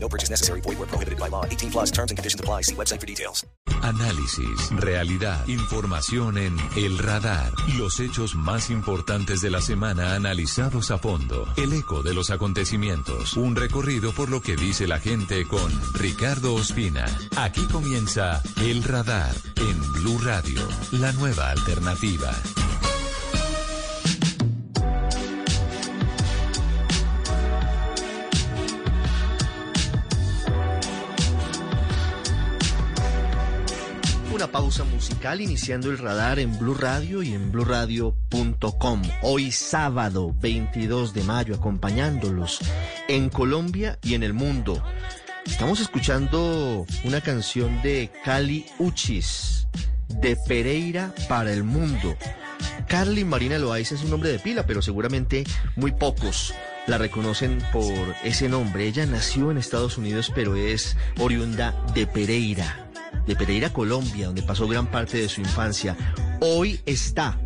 [0.00, 0.60] No purchase necessary.
[0.62, 1.44] Void where prohibited by law.
[1.44, 2.62] 18 plus terms and conditions apply.
[2.62, 3.46] See website for details.
[3.82, 7.52] Análisis, realidad, información en El Radar.
[7.76, 11.46] Los hechos más importantes de la semana analizados a fondo.
[11.56, 13.36] El eco de los acontecimientos.
[13.36, 17.04] Un recorrido por lo que dice la gente con Ricardo Ospina.
[17.36, 20.60] Aquí comienza El Radar en Blue Radio,
[20.92, 22.32] la nueva alternativa.
[34.50, 39.02] Pausa musical iniciando el radar en Blue Radio y en bluradio.com.
[39.22, 42.60] Hoy sábado 22 de mayo acompañándolos
[43.08, 44.82] en Colombia y en el mundo.
[45.44, 49.66] Estamos escuchando una canción de Cali Uchis,
[50.08, 52.16] de Pereira para el mundo.
[52.86, 55.44] Carly Marina Loaiza es un nombre de pila, pero seguramente
[55.76, 56.54] muy pocos
[56.86, 58.86] la reconocen por ese nombre.
[58.86, 62.87] Ella nació en Estados Unidos, pero es oriunda de Pereira,
[63.28, 65.96] de Pereira, Colombia, donde pasó gran parte de su infancia.
[66.40, 67.38] Hoy está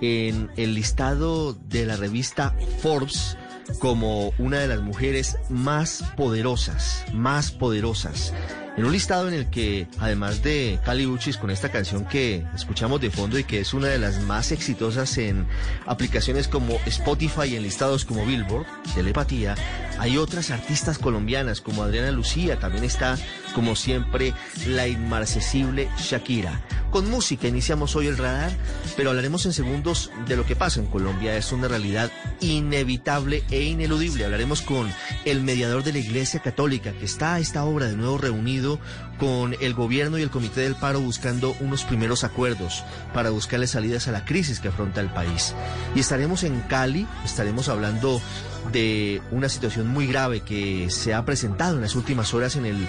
[0.00, 3.36] en el listado de la revista Forbes
[3.80, 8.32] como una de las mujeres más poderosas, más poderosas.
[8.76, 13.00] En un listado en el que, además de Cali Uchis con esta canción que escuchamos
[13.00, 15.46] de fondo y que es una de las más exitosas en
[15.86, 19.54] aplicaciones como Spotify y en listados como Billboard, Telepatía,
[19.98, 23.16] hay otras artistas colombianas como Adriana Lucía, también está,
[23.56, 24.34] como siempre,
[24.66, 26.60] la inmarcesible Shakira.
[26.90, 28.52] Con música iniciamos hoy el radar,
[28.98, 31.34] pero hablaremos en segundos de lo que pasa en Colombia.
[31.38, 34.26] Es una realidad inevitable e ineludible.
[34.26, 34.92] Hablaremos con
[35.24, 38.78] el mediador de la Iglesia Católica, que está a esta hora de nuevo reunido
[39.18, 44.06] con el gobierno y el Comité del Paro buscando unos primeros acuerdos para buscarle salidas
[44.06, 45.54] a la crisis que afronta el país.
[45.94, 48.20] Y estaremos en Cali, estaremos hablando
[48.72, 52.86] de una situación muy grave que se ha presentado en las últimas horas en, el,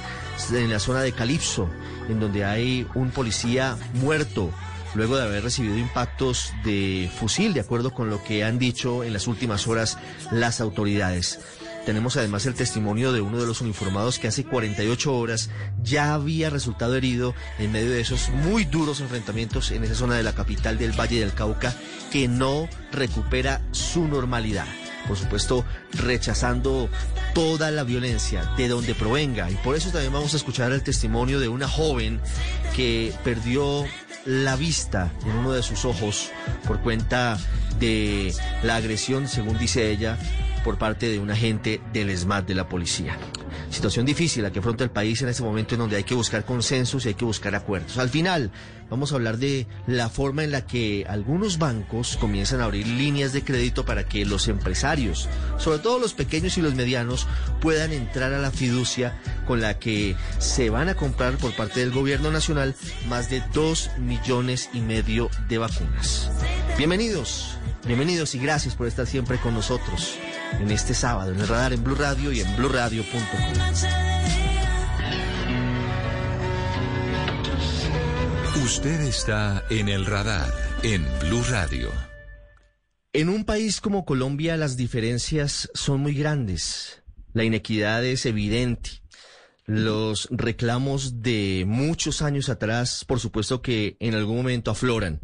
[0.51, 1.69] en la zona de Calipso,
[2.09, 4.51] en donde hay un policía muerto
[4.95, 9.13] luego de haber recibido impactos de fusil, de acuerdo con lo que han dicho en
[9.13, 9.97] las últimas horas
[10.31, 11.39] las autoridades.
[11.85, 15.49] Tenemos además el testimonio de uno de los uniformados que hace 48 horas
[15.81, 20.23] ya había resultado herido en medio de esos muy duros enfrentamientos en esa zona de
[20.23, 21.73] la capital del Valle del Cauca
[22.11, 24.67] que no recupera su normalidad
[25.07, 26.89] por supuesto, rechazando
[27.33, 29.49] toda la violencia de donde provenga.
[29.49, 32.19] Y por eso también vamos a escuchar el testimonio de una joven
[32.75, 33.85] que perdió
[34.25, 36.31] la vista en uno de sus ojos
[36.67, 37.37] por cuenta
[37.79, 40.17] de la agresión, según dice ella,
[40.63, 43.17] por parte de un agente del ESMAD de la policía.
[43.69, 46.45] Situación difícil la que afronta el país en este momento en donde hay que buscar
[46.45, 47.97] consensos y hay que buscar acuerdos.
[47.97, 48.49] Al final,
[48.89, 53.33] vamos a hablar de la forma en la que algunos bancos comienzan a abrir líneas
[53.33, 57.27] de crédito para que los empresarios, sobre todo los pequeños y los medianos,
[57.59, 61.91] puedan entrar a la fiducia con la que se van a comprar por parte del
[61.91, 62.73] gobierno nacional
[63.09, 66.31] más de dos millones y medio de vacunas.
[66.77, 70.17] Bienvenidos, bienvenidos y gracias por estar siempre con nosotros
[70.59, 74.07] en este sábado en el radar en Blue Radio y en BlueRadio.com.
[78.63, 80.51] Usted está en el radar
[80.83, 81.89] en Blue Radio.
[83.13, 87.01] En un país como Colombia las diferencias son muy grandes.
[87.33, 89.01] La inequidad es evidente.
[89.65, 95.21] Los reclamos de muchos años atrás, por supuesto que en algún momento afloran.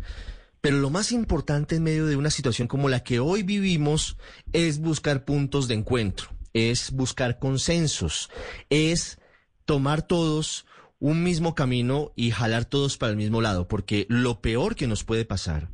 [0.64, 4.16] Pero lo más importante en medio de una situación como la que hoy vivimos
[4.54, 8.30] es buscar puntos de encuentro, es buscar consensos,
[8.70, 9.20] es
[9.66, 10.66] tomar todos
[11.00, 15.04] un mismo camino y jalar todos para el mismo lado, porque lo peor que nos
[15.04, 15.68] puede pasar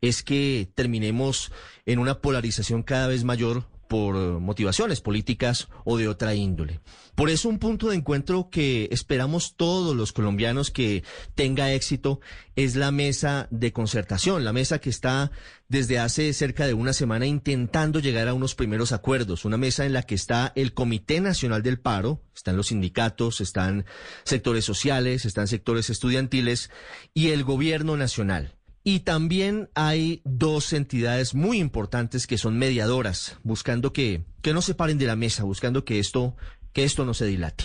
[0.00, 1.52] es que terminemos
[1.86, 6.80] en una polarización cada vez mayor por motivaciones políticas o de otra índole.
[7.14, 11.04] Por eso un punto de encuentro que esperamos todos los colombianos que
[11.34, 12.20] tenga éxito
[12.56, 15.30] es la mesa de concertación, la mesa que está
[15.68, 19.92] desde hace cerca de una semana intentando llegar a unos primeros acuerdos, una mesa en
[19.92, 23.84] la que está el Comité Nacional del Paro, están los sindicatos, están
[24.24, 26.70] sectores sociales, están sectores estudiantiles
[27.12, 28.56] y el gobierno nacional.
[28.84, 34.74] Y también hay dos entidades muy importantes que son mediadoras, buscando que, que no se
[34.74, 36.36] paren de la mesa, buscando que esto,
[36.72, 37.64] que esto no se dilate.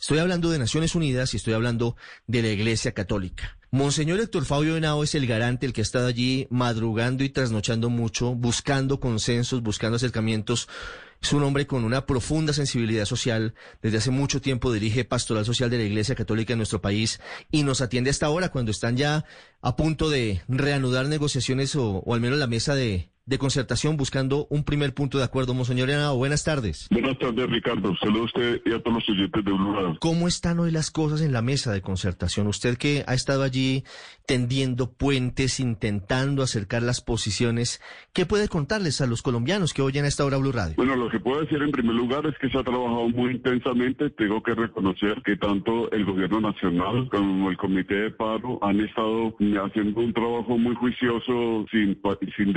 [0.00, 1.96] Estoy hablando de Naciones Unidas y estoy hablando
[2.28, 3.58] de la Iglesia Católica.
[3.70, 7.90] Monseñor Héctor Fabio Henao es el garante, el que ha estado allí madrugando y trasnochando
[7.90, 10.68] mucho, buscando consensos, buscando acercamientos.
[11.20, 13.54] Es un hombre con una profunda sensibilidad social.
[13.82, 17.20] Desde hace mucho tiempo dirige Pastoral Social de la Iglesia Católica en nuestro país
[17.50, 19.24] y nos atiende hasta ahora cuando están ya
[19.60, 24.46] a punto de reanudar negociaciones o, o al menos la mesa de, de concertación buscando
[24.48, 25.52] un primer punto de acuerdo.
[25.52, 26.88] Monseñor Henao, buenas tardes.
[26.90, 27.94] Buenas tardes, Ricardo.
[28.00, 31.20] Saludos a usted y a todos los oyentes de Blue ¿Cómo están hoy las cosas
[31.20, 32.46] en la mesa de concertación?
[32.46, 33.84] Usted que ha estado allí
[34.26, 37.82] tendiendo puentes, intentando acercar las posiciones,
[38.14, 40.74] ¿qué puede contarles a los colombianos que oyen a esta hora Blue Radio?
[40.76, 44.08] Bueno, lo que puedo decir en primer lugar es que se ha trabajado muy intensamente.
[44.10, 49.34] Tengo que reconocer que tanto el gobierno nacional como el comité de paro han estado
[49.64, 52.00] haciendo un trabajo muy juicioso sin,
[52.36, 52.52] sin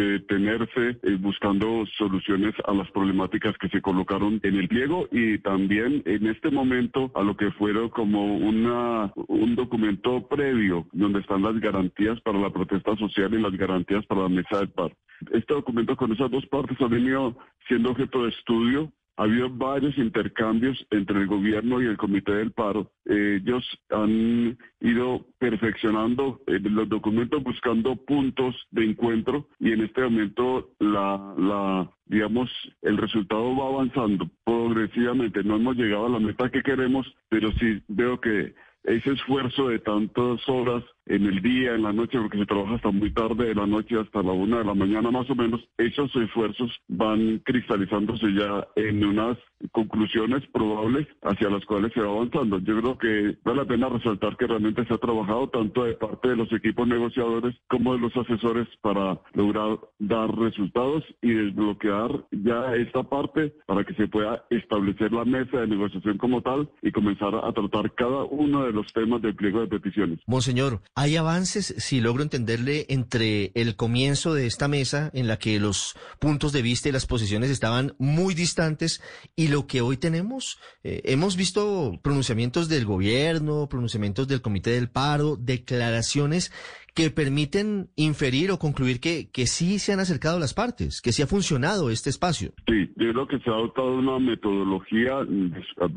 [0.76, 6.28] eh, buscando soluciones a las problemáticas que se colocaron en el pliego y también en
[6.28, 12.20] este momento a lo que fueron como una, un documento previo donde están las garantías
[12.22, 14.96] para la protesta social y las garantías para la mesa de paro.
[15.32, 17.38] Este documento con esas dos partes ha venido
[17.68, 18.92] siendo objeto de estudio.
[19.22, 22.90] Ha habido varios intercambios entre el gobierno y el comité del paro.
[23.06, 30.72] Ellos han ido perfeccionando eh, los documentos buscando puntos de encuentro y en este momento
[30.80, 32.50] la, la digamos
[32.82, 35.44] el resultado va avanzando progresivamente.
[35.44, 39.78] No hemos llegado a la meta que queremos, pero sí veo que ese esfuerzo de
[39.78, 43.56] tantas horas en el día, en la noche, porque se trabaja hasta muy tarde de
[43.56, 48.34] la noche, hasta la una de la mañana más o menos, esos esfuerzos van cristalizándose
[48.34, 49.38] ya en unas
[49.72, 52.60] conclusiones probables hacia las cuales se va avanzando.
[52.60, 56.30] Yo creo que vale la pena resaltar que realmente se ha trabajado tanto de parte
[56.30, 62.74] de los equipos negociadores como de los asesores para lograr dar resultados y desbloquear ya
[62.76, 67.36] esta parte para que se pueda establecer la mesa de negociación como tal y comenzar
[67.36, 70.20] a tratar cada uno de los temas del pliego de peticiones.
[70.26, 75.60] Monseñor, ¿Hay avances, si logro entenderle, entre el comienzo de esta mesa en la que
[75.60, 79.02] los puntos de vista y las posiciones estaban muy distantes
[79.36, 80.60] y lo que hoy tenemos?
[80.84, 86.52] Eh, hemos visto pronunciamientos del gobierno, pronunciamientos del Comité del Paro, declaraciones
[86.94, 91.22] que permiten inferir o concluir que, que sí se han acercado las partes, que sí
[91.22, 92.54] ha funcionado este espacio.
[92.68, 95.54] Sí, yo creo que se ha adoptado una metodología, en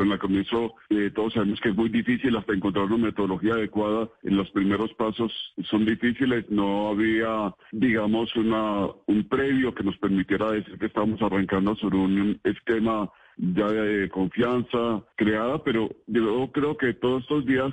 [0.08, 4.08] la comienzo eh, todos sabemos que es muy difícil hasta encontrar una metodología adecuada.
[4.22, 5.32] En los primeros pasos
[5.70, 11.74] son difíciles, no había, digamos, una un previo que nos permitiera decir que estamos arrancando
[11.76, 17.72] sobre un esquema ya de confianza creada, pero yo creo que todos estos días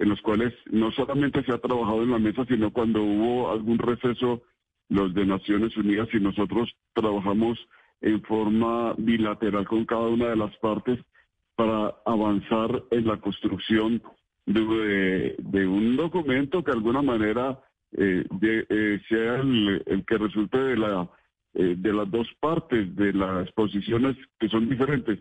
[0.00, 3.78] en los cuales no solamente se ha trabajado en la mesa, sino cuando hubo algún
[3.78, 4.42] receso,
[4.88, 7.58] los de Naciones Unidas y nosotros trabajamos
[8.00, 10.98] en forma bilateral con cada una de las partes
[11.54, 14.02] para avanzar en la construcción
[14.46, 15.36] de,
[15.68, 17.60] un documento que de alguna manera
[17.92, 21.10] eh, eh, sea el, que resulte de, la,
[21.52, 25.18] eh, de las dos partes de las posiciones que son diferentes.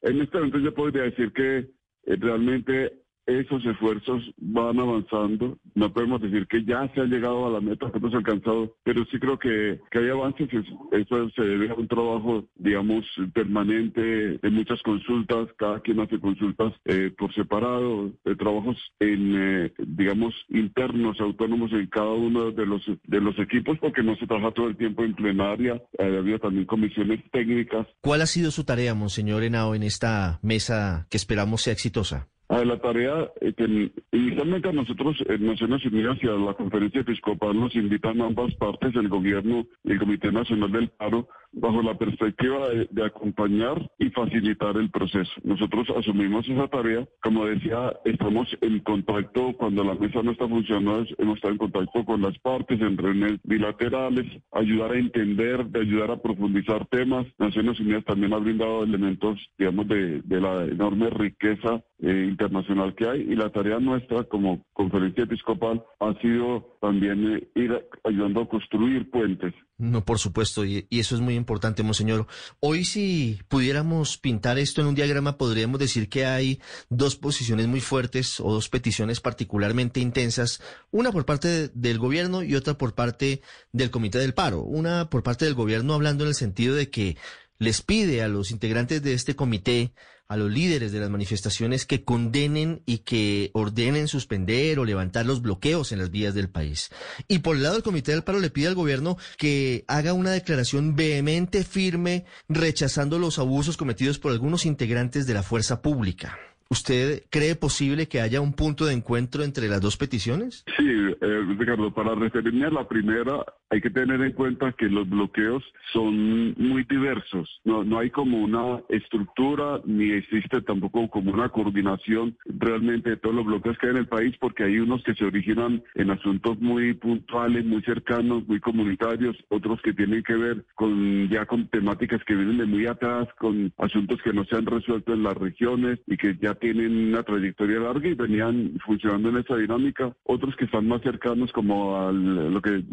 [0.00, 1.68] En este momento yo podría decir que
[2.06, 5.58] realmente esos esfuerzos van avanzando.
[5.74, 9.04] No podemos decir que ya se ha llegado a la meta que hemos alcanzado, pero
[9.10, 10.48] sí creo que, que hay avances.
[10.92, 14.00] Eso se debe a un trabajo, digamos, permanente
[14.38, 15.48] de muchas consultas.
[15.56, 21.86] Cada quien hace consultas eh, por separado, de trabajos en, eh, digamos, internos, autónomos en
[21.86, 25.14] cada uno de los de los equipos, porque no se trabaja todo el tiempo en
[25.14, 25.82] plenaria.
[25.98, 27.86] Eh, había también comisiones técnicas.
[28.00, 32.31] ¿Cuál ha sido su tarea, Monseñor Henao, en esta mesa que esperamos sea exitosa?
[32.48, 37.00] A la tarea eh, que inicialmente a nosotros en Naciones Unidas y a la conferencia
[37.00, 41.96] episcopal nos invitan ambas partes, el gobierno y el Comité Nacional del Paro, bajo la
[41.96, 45.30] perspectiva de, acompañar y facilitar el proceso.
[45.42, 47.06] Nosotros asumimos esa tarea.
[47.22, 52.04] Como decía, estamos en contacto cuando la mesa no está funcionando, hemos estado en contacto
[52.04, 57.26] con las partes en reuniones bilaterales, ayudar a entender, de ayudar a profundizar temas.
[57.38, 63.20] Naciones Unidas también ha brindado elementos, digamos, de, la enorme riqueza eh, internacional que hay
[63.20, 69.08] y la tarea nuestra como conferencia episcopal ha sido también eh, ir ayudando a construir
[69.08, 72.26] puentes no, por supuesto, y, eso es muy importante, monseñor.
[72.60, 77.80] Hoy si pudiéramos pintar esto en un diagrama, podríamos decir que hay dos posiciones muy
[77.80, 83.42] fuertes o dos peticiones particularmente intensas, una por parte del gobierno y otra por parte
[83.72, 84.62] del Comité del Paro.
[84.62, 87.16] Una por parte del gobierno hablando en el sentido de que
[87.58, 89.92] les pide a los integrantes de este comité
[90.32, 95.42] a los líderes de las manifestaciones que condenen y que ordenen suspender o levantar los
[95.42, 96.88] bloqueos en las vías del país.
[97.28, 100.30] Y por el lado del Comité del Paro le pide al gobierno que haga una
[100.30, 106.38] declaración vehemente, firme, rechazando los abusos cometidos por algunos integrantes de la fuerza pública.
[106.72, 110.64] ¿Usted cree posible que haya un punto de encuentro entre las dos peticiones?
[110.78, 115.06] Sí, eh, Ricardo, para referirme a la primera, hay que tener en cuenta que los
[115.06, 115.62] bloqueos
[115.92, 117.60] son muy diversos.
[117.64, 123.34] No, no hay como una estructura ni existe tampoco como una coordinación realmente de todos
[123.34, 126.58] los bloqueos que hay en el país porque hay unos que se originan en asuntos
[126.58, 132.24] muy puntuales, muy cercanos, muy comunitarios, otros que tienen que ver con ya con temáticas
[132.24, 135.98] que vienen de muy atrás, con asuntos que no se han resuelto en las regiones
[136.06, 140.66] y que ya tienen una trayectoria larga y venían funcionando en esa dinámica, otros que
[140.66, 142.84] están más cercanos como a lo que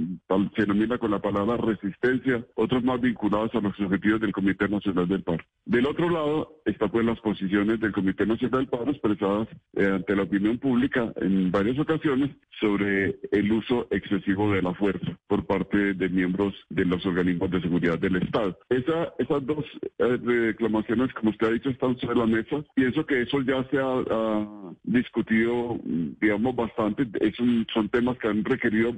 [0.56, 5.08] se denomina con la palabra resistencia, otros más vinculados a los objetivos del Comité Nacional
[5.08, 5.44] del Paro.
[5.70, 10.16] Del otro lado está pues las posiciones del Comité Nacional del Paro expresadas eh, ante
[10.16, 15.94] la opinión pública en varias ocasiones sobre el uso excesivo de la fuerza por parte
[15.94, 18.58] de miembros de los organismos de seguridad del Estado.
[18.70, 19.64] Esa, esas dos
[20.00, 22.64] eh, reclamaciones, como usted ha dicho, están sobre la mesa.
[22.74, 24.50] Pienso que eso ya se ha,
[24.84, 25.80] discutido,
[26.20, 27.06] digamos, bastante.
[27.74, 28.92] son temas que han requerido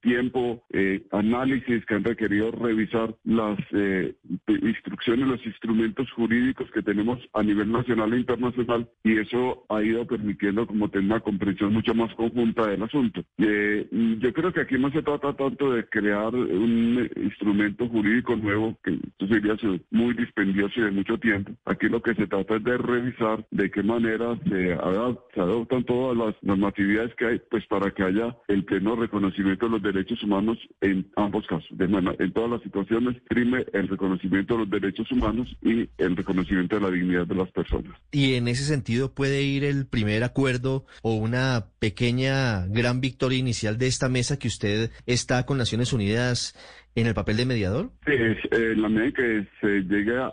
[0.00, 4.14] tiempo, eh, análisis, que han requerido revisar las eh,
[4.48, 10.06] instrucciones, los instrumentos jurídicos que tenemos a nivel nacional e internacional y eso ha ido
[10.06, 13.22] permitiendo como tener una comprensión mucho más conjunta del asunto.
[13.38, 13.86] Eh,
[14.20, 18.92] yo creo que aquí no se trata tanto de crear un instrumento jurídico nuevo, que
[18.94, 19.56] esto sería
[19.90, 21.52] muy dispendioso y de mucho tiempo.
[21.64, 26.34] Aquí lo que se trata es de revisar de qué manera se, adoptan todas las
[26.42, 31.06] normatividades que hay, pues para que haya el pleno reconocimiento de los derechos humanos en
[31.16, 31.68] ambos casos.
[31.70, 36.76] De, en todas las situaciones prime el reconocimiento de los derechos humanos y el reconocimiento
[36.76, 37.98] de la dignidad de las personas.
[38.12, 43.78] Y en ese sentido puede ir el primer acuerdo o una pequeña gran victoria inicial
[43.78, 46.54] de esta mesa que usted está con Naciones Unidas
[47.00, 47.90] en el papel de mediador?
[48.06, 50.28] Sí, en eh, la medida que se llegue a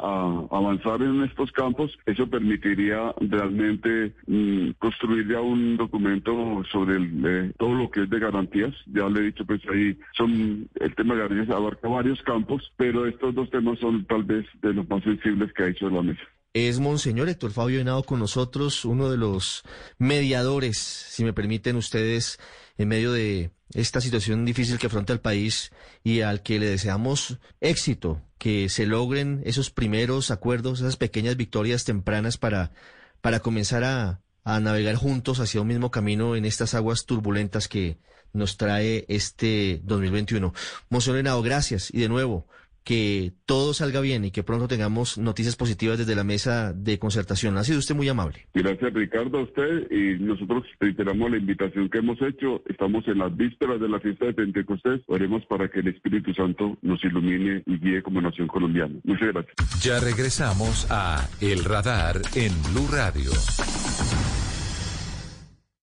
[0.52, 7.74] avanzar en estos campos, eso permitiría realmente mm, construir ya un documento sobre eh, todo
[7.76, 8.74] lo que es de garantías.
[8.88, 13.06] Ya le he dicho, pues ahí son, el tema de garantías abarca varios campos, pero
[13.06, 16.24] estos dos temas son tal vez de los más sensibles que ha hecho la mesa.
[16.56, 19.64] Es Monseñor Héctor Fabio Henao con nosotros, uno de los
[19.98, 22.40] mediadores, si me permiten ustedes,
[22.78, 27.40] en medio de esta situación difícil que afronta el país y al que le deseamos
[27.60, 32.72] éxito, que se logren esos primeros acuerdos, esas pequeñas victorias tempranas para,
[33.20, 37.98] para comenzar a, a navegar juntos hacia un mismo camino en estas aguas turbulentas que
[38.32, 40.54] nos trae este 2021.
[40.88, 42.48] Monseñor Henao, gracias y de nuevo
[42.86, 47.58] que todo salga bien y que pronto tengamos noticias positivas desde la mesa de concertación.
[47.58, 48.46] Ha sido usted muy amable.
[48.54, 49.92] Gracias, Ricardo, a usted.
[49.92, 52.62] Y nosotros reiteramos la invitación que hemos hecho.
[52.68, 55.02] Estamos en las vísperas de la fiesta de Pentecostés.
[55.08, 58.96] Oremos para que el Espíritu Santo nos ilumine y guíe como nación colombiana.
[59.04, 59.56] Muchas gracias.
[59.84, 63.32] Ya regresamos a El Radar en Blue Radio.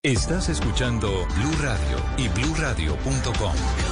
[0.04, 3.91] Estás escuchando Blue Radio y bluradio.com.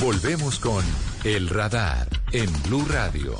[0.00, 0.84] Volvemos con
[1.22, 3.38] El Radar en Blue Radio.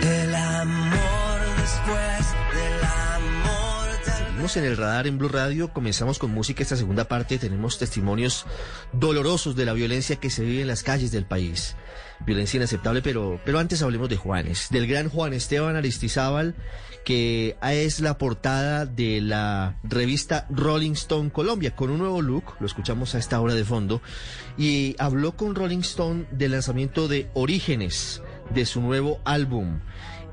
[0.00, 3.88] El amor después del amor.
[4.04, 8.46] Seguimos en el radar en Blue Radio, comenzamos con música esta segunda parte, tenemos testimonios
[8.94, 11.76] dolorosos de la violencia que se vive en las calles del país.
[12.20, 16.54] Violencia inaceptable, pero, pero antes hablemos de Juanes, del gran Juan Esteban Aristizábal,
[17.04, 22.66] que es la portada de la revista Rolling Stone Colombia, con un nuevo look, lo
[22.66, 24.00] escuchamos a esta hora de fondo,
[24.56, 28.22] y habló con Rolling Stone del lanzamiento de Orígenes,
[28.54, 29.80] de su nuevo álbum.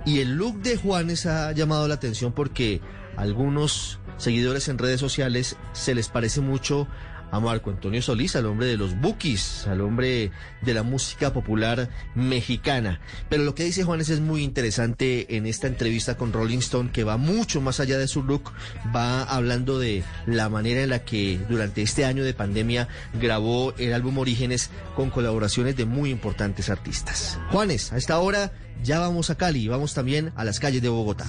[0.05, 2.81] Y el look de Juanes ha llamado la atención porque
[3.17, 6.87] algunos seguidores en redes sociales se les parece mucho
[7.31, 11.89] a Marco Antonio Solís, al hombre de los bookies, al hombre de la música popular
[12.13, 12.99] mexicana.
[13.29, 17.03] Pero lo que dice Juanes es muy interesante en esta entrevista con Rolling Stone, que
[17.03, 18.51] va mucho más allá de su look,
[18.95, 23.93] va hablando de la manera en la que durante este año de pandemia grabó el
[23.93, 27.39] álbum Orígenes con colaboraciones de muy importantes artistas.
[27.49, 28.51] Juanes, a esta hora
[28.83, 31.25] ya vamos a Cali, vamos también a las calles de Bogotá.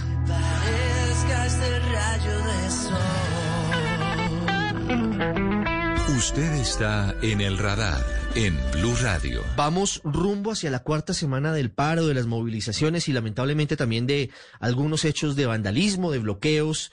[6.25, 8.01] Usted está en el radar
[8.37, 9.43] en Blue Radio.
[9.57, 14.31] Vamos rumbo hacia la cuarta semana del paro, de las movilizaciones y lamentablemente también de
[14.61, 16.93] algunos hechos de vandalismo, de bloqueos.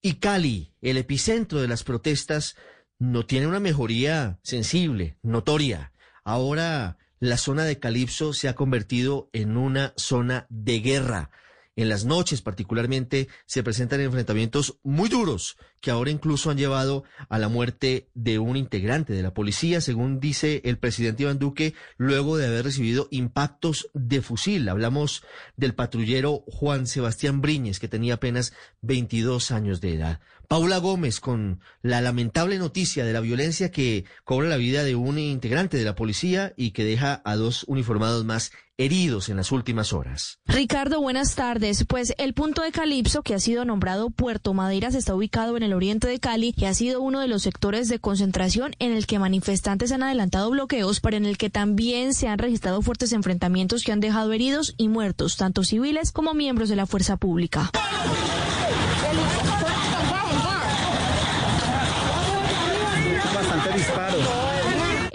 [0.00, 2.54] Y Cali, el epicentro de las protestas,
[3.00, 5.92] no tiene una mejoría sensible, notoria.
[6.22, 11.30] Ahora la zona de Calipso se ha convertido en una zona de guerra.
[11.78, 17.38] En las noches particularmente se presentan enfrentamientos muy duros que ahora incluso han llevado a
[17.38, 22.36] la muerte de un integrante de la policía, según dice el presidente Iván Duque, luego
[22.36, 24.68] de haber recibido impactos de fusil.
[24.68, 25.22] Hablamos
[25.56, 30.20] del patrullero Juan Sebastián Briñez, que tenía apenas 22 años de edad.
[30.48, 35.18] Paula Gómez con la lamentable noticia de la violencia que cobra la vida de un
[35.18, 39.92] integrante de la policía y que deja a dos uniformados más heridos en las últimas
[39.92, 40.38] horas.
[40.46, 41.84] Ricardo, buenas tardes.
[41.84, 45.74] Pues el punto de Calipso, que ha sido nombrado Puerto Madeiras, está ubicado en el
[45.74, 49.18] oriente de Cali y ha sido uno de los sectores de concentración en el que
[49.18, 53.92] manifestantes han adelantado bloqueos, pero en el que también se han registrado fuertes enfrentamientos que
[53.92, 57.70] han dejado heridos y muertos, tanto civiles como miembros de la fuerza pública.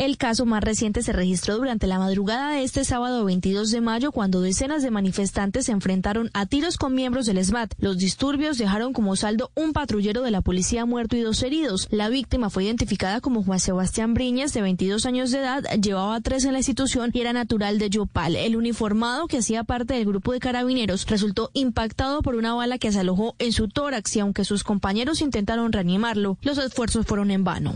[0.04, 4.12] El caso más reciente se registró durante la madrugada de este sábado 22 de mayo
[4.12, 7.72] cuando decenas de manifestantes se enfrentaron a tiros con miembros del SMAT.
[7.78, 11.88] Los disturbios dejaron como saldo un patrullero de la policía muerto y dos heridos.
[11.90, 16.44] La víctima fue identificada como Juan Sebastián Briñas, de 22 años de edad, llevaba tres
[16.44, 18.36] en la institución y era natural de Yopal.
[18.36, 22.92] El uniformado que hacía parte del grupo de carabineros resultó impactado por una bala que
[22.92, 27.46] se alojó en su tórax y aunque sus compañeros intentaron reanimarlo, los esfuerzos fueron en
[27.46, 27.76] vano.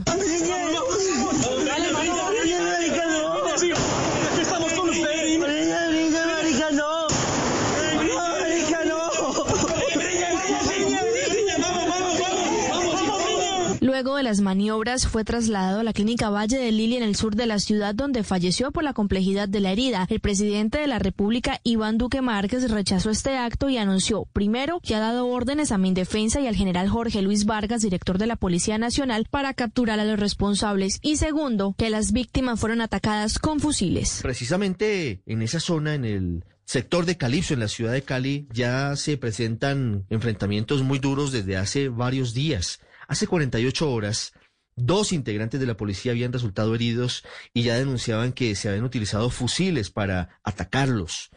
[13.97, 17.35] Luego de las maniobras fue trasladado a la clínica Valle de Lili en el sur
[17.35, 20.05] de la ciudad donde falleció por la complejidad de la herida.
[20.07, 24.93] El presidente de la República, Iván Duque Márquez, rechazó este acto y anunció, primero, que
[24.93, 28.77] ha dado órdenes a Mindefensa y al general Jorge Luis Vargas, director de la Policía
[28.77, 30.99] Nacional, para capturar a los responsables.
[31.01, 34.19] Y segundo, que las víctimas fueron atacadas con fusiles.
[34.21, 38.95] Precisamente en esa zona, en el sector de Calipso, en la ciudad de Cali, ya
[38.95, 42.79] se presentan enfrentamientos muy duros desde hace varios días.
[43.07, 44.33] Hace 48 horas,
[44.75, 49.29] dos integrantes de la policía habían resultado heridos y ya denunciaban que se habían utilizado
[49.29, 51.31] fusiles para atacarlos.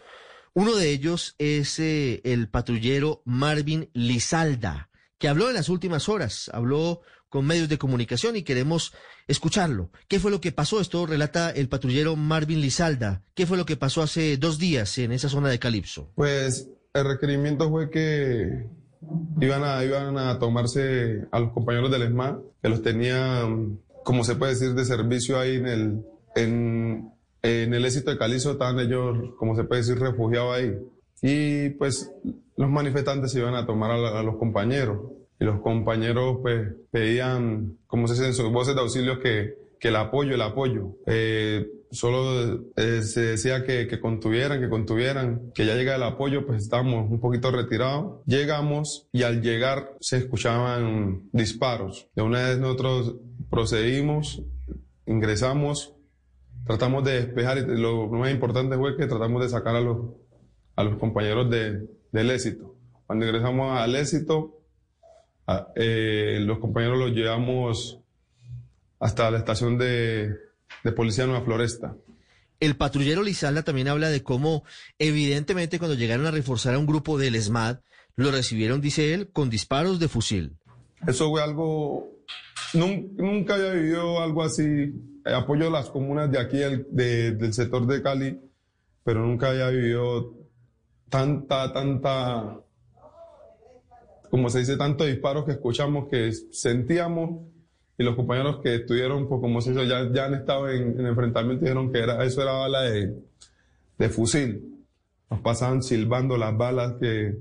[0.52, 6.50] Uno de ellos es eh, el patrullero Marvin Lizalda, que habló en las últimas horas,
[6.52, 8.92] habló con medios de comunicación y queremos
[9.28, 9.92] escucharlo.
[10.08, 10.80] ¿Qué fue lo que pasó?
[10.80, 13.22] Esto relata el patrullero Marvin Lizalda.
[13.34, 16.10] ¿Qué fue lo que pasó hace dos días en esa zona de Calipso?
[16.16, 18.66] Pues el requerimiento fue que
[19.40, 24.34] iban a, iban a tomarse a los compañeros del ESMA, que los tenían, como se
[24.36, 26.04] puede decir, de servicio ahí en el,
[26.36, 27.10] en,
[27.42, 30.76] en el éxito de Calizo, estaban ellos, como se puede decir, refugiados ahí.
[31.22, 32.10] Y pues
[32.56, 34.98] los manifestantes se iban a tomar a, la- a los compañeros.
[35.38, 39.88] Y los compañeros pues pedían, como se dice en sus voces de auxilio, que, que
[39.88, 40.96] el apoyo, el apoyo.
[41.06, 46.62] Eh, solo eh, se decía que, contuvieran, que contuvieran, que ya llega el apoyo, pues
[46.62, 48.22] estábamos un poquito retirados.
[48.26, 52.08] Llegamos y al llegar se escuchaban disparos.
[52.14, 53.16] De una vez nosotros
[53.50, 54.42] procedimos,
[55.06, 55.94] ingresamos,
[56.66, 59.98] tratamos de despejar y lo más importante fue que tratamos de sacar a los,
[60.76, 62.76] a los compañeros de- del éxito.
[63.06, 64.56] Cuando ingresamos al éxito,
[65.74, 67.98] eh, los compañeros los llevamos
[69.00, 70.32] hasta la estación de,
[70.84, 71.94] de policía Nueva Floresta.
[72.60, 74.64] El patrullero Lizalda también habla de cómo,
[74.98, 77.78] evidentemente, cuando llegaron a reforzar a un grupo del ESMAD,
[78.16, 80.56] lo recibieron, dice él, con disparos de fusil.
[81.06, 82.10] Eso fue algo,
[82.74, 84.62] nun- nunca había vivido algo así.
[85.24, 88.38] Eh, apoyo a las comunas de aquí, del- de- del sector de Cali,
[89.04, 90.34] pero nunca había vivido
[91.08, 92.58] tanta, tanta,
[94.30, 97.40] como se dice, tantos disparos que escuchamos, que sentíamos,
[98.00, 101.06] y los compañeros que estuvieron, pues como se dice, ya, ya han estado en, en
[101.06, 103.14] enfrentamiento, dijeron que era, eso era bala de,
[103.98, 104.86] de fusil.
[105.28, 107.36] Nos pasaban silbando las balas que,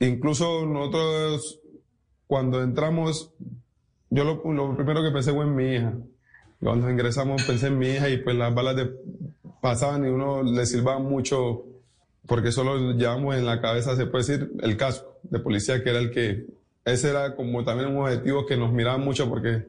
[0.00, 1.58] incluso nosotros
[2.26, 3.32] cuando entramos,
[4.10, 5.94] yo lo, lo primero que pensé fue en mi hija.
[6.62, 8.90] Cuando ingresamos pensé en mi hija y pues las balas de,
[9.62, 11.64] pasaban y uno le silbaba mucho
[12.26, 15.98] porque solo llevamos en la cabeza, se puede decir, el casco de policía que era
[15.98, 16.44] el que,
[16.84, 19.68] ese era como también un objetivo que nos miraba mucho porque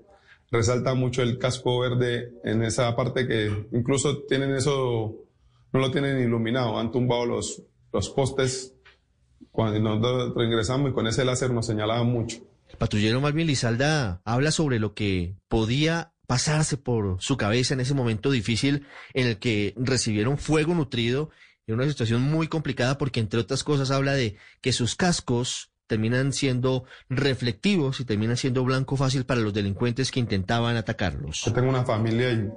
[0.52, 5.16] resalta mucho el casco verde en esa parte que incluso tienen eso,
[5.72, 8.76] no lo tienen iluminado, han tumbado los, los postes
[9.52, 12.38] cuando nosotros ingresamos y con ese láser nos señalaban mucho.
[12.70, 17.94] El patrullero Marvin Lizalda habla sobre lo que podía pasarse por su cabeza en ese
[17.94, 21.30] momento difícil en el que recibieron fuego nutrido
[21.68, 26.32] en una situación muy complicada porque entre otras cosas habla de que sus cascos terminan
[26.32, 31.42] siendo reflectivos y terminan siendo blanco fácil para los delincuentes que intentaban atacarlos.
[31.44, 32.50] Yo tengo una familia y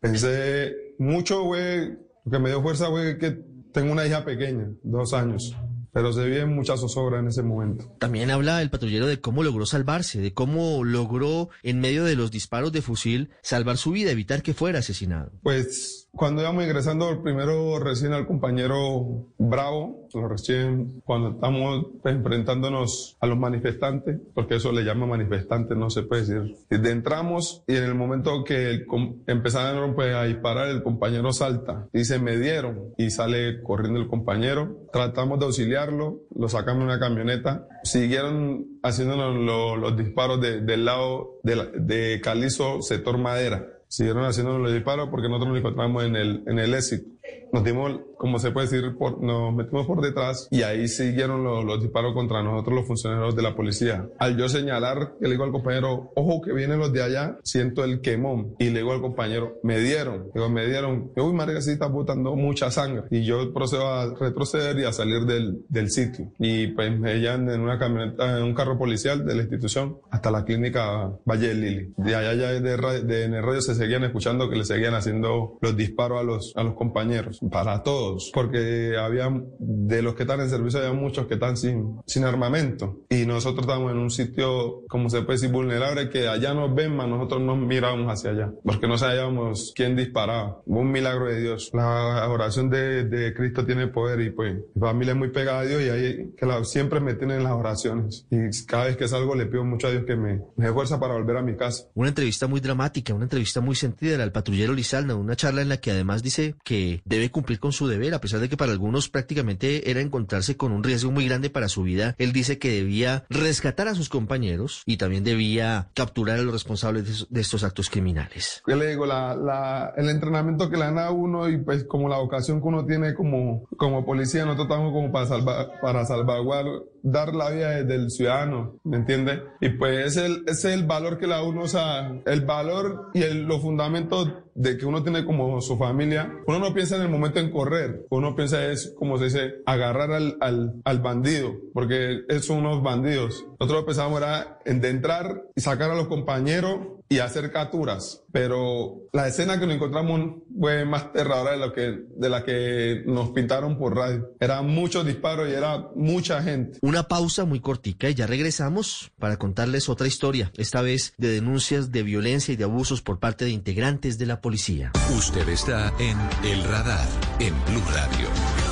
[0.00, 1.88] pensé mucho, güey,
[2.24, 5.52] lo que me dio fuerza, güey, que tengo una hija pequeña, dos años
[5.92, 7.96] pero se vive mucha zozobra en ese momento.
[7.98, 12.30] También habla el patrullero de cómo logró salvarse, de cómo logró, en medio de los
[12.30, 15.32] disparos de fusil, salvar su vida, evitar que fuera asesinado.
[15.42, 23.26] Pues cuando íbamos ingresando primero recién al compañero Bravo, lo recién cuando estamos enfrentándonos a
[23.26, 26.56] los manifestantes, porque eso le llama manifestantes, no se puede decir.
[26.70, 28.84] Entramos y en el momento que
[29.26, 34.08] empezaron pues, a disparar, el compañero salta y se me dieron y sale corriendo el
[34.08, 34.88] compañero.
[34.92, 41.70] Tratamos de auxiliarlo, lo sacamos en una camioneta, siguieron haciéndonos los disparos del lado de,
[41.78, 46.58] de Calizo, sector madera siguieron haciendo los disparos porque nosotros nos encontramos en el, en
[46.58, 47.10] el éxito.
[47.52, 51.80] Nos dimos, como se puede decir, por, nos metimos por detrás y ahí siguieron los,
[51.80, 54.08] disparos contra nosotros, los funcionarios de la policía.
[54.18, 58.00] Al yo señalar, le digo al compañero, ojo que vienen los de allá, siento el
[58.00, 58.54] quemón.
[58.58, 60.30] Y le digo al compañero, me dieron.
[60.34, 61.12] Digo, me dieron.
[61.16, 63.04] Uy, María, sí está botando mucha sangre.
[63.10, 66.32] Y yo procedo a retroceder y a salir del, del sitio.
[66.38, 70.30] Y pues me llevan en una camioneta, en un carro policial de la institución hasta
[70.30, 71.94] la clínica Valle del Lili.
[71.96, 75.58] De allá ya de, de, en el radio se seguían escuchando que le seguían haciendo
[75.60, 80.40] los disparos a los, a los compañeros para todos, porque había, de los que están
[80.40, 83.00] en servicio, había muchos que están sin, sin armamento.
[83.08, 86.96] Y nosotros estamos en un sitio, como se puede decir, vulnerable, que allá nos ven,
[86.96, 90.60] más nosotros nos miramos hacia allá, porque no sabíamos quién disparaba.
[90.66, 91.70] Un milagro de Dios.
[91.72, 95.64] La oración de, de Cristo tiene poder y pues mi familia es muy pegada a
[95.64, 98.26] Dios y ahí que la, siempre me tienen las oraciones.
[98.30, 101.14] Y cada vez que salgo le pido mucho a Dios que me, me fuerza para
[101.14, 101.84] volver a mi casa.
[101.94, 105.78] Una entrevista muy dramática, una entrevista muy sentida al patrullero Lizalna, una charla en la
[105.78, 109.08] que además dice que debe cumplir con su deber, a pesar de que para algunos
[109.08, 112.14] prácticamente era encontrarse con un riesgo muy grande para su vida.
[112.18, 117.26] Él dice que debía rescatar a sus compañeros y también debía capturar a los responsables
[117.28, 118.62] de, estos actos criminales.
[118.66, 122.60] Yo le digo, el entrenamiento que le dan a uno y pues como la vocación
[122.60, 127.82] que uno tiene como, como policía, nosotros estamos como para, salvar, para salvaguardar la vida
[127.84, 129.42] del ciudadano, ¿me entiende?
[129.60, 133.10] Y pues ese es el, es el valor que la uno, o sea, el valor
[133.14, 137.02] y el, los fundamentos de que uno tiene como su familia, uno no piensa en
[137.02, 141.54] el momento en correr, uno piensa es, como se dice, agarrar al, al, al bandido,
[141.72, 143.46] porque son unos bandidos.
[143.60, 149.02] Nosotros pensábamos era en de entrar y sacar a los compañeros y hacer capturas, pero
[149.12, 153.30] la escena que nos encontramos fue más terradora de lo que de la que nos
[153.30, 154.30] pintaron por radio.
[154.40, 156.78] Eran muchos disparos y era mucha gente.
[156.82, 161.90] Una pausa muy cortica y ya regresamos para contarles otra historia, esta vez de denuncias
[161.92, 164.92] de violencia y de abusos por parte de integrantes de la policía.
[165.16, 167.08] Usted está en El Radar
[167.40, 168.67] en Blue Radio.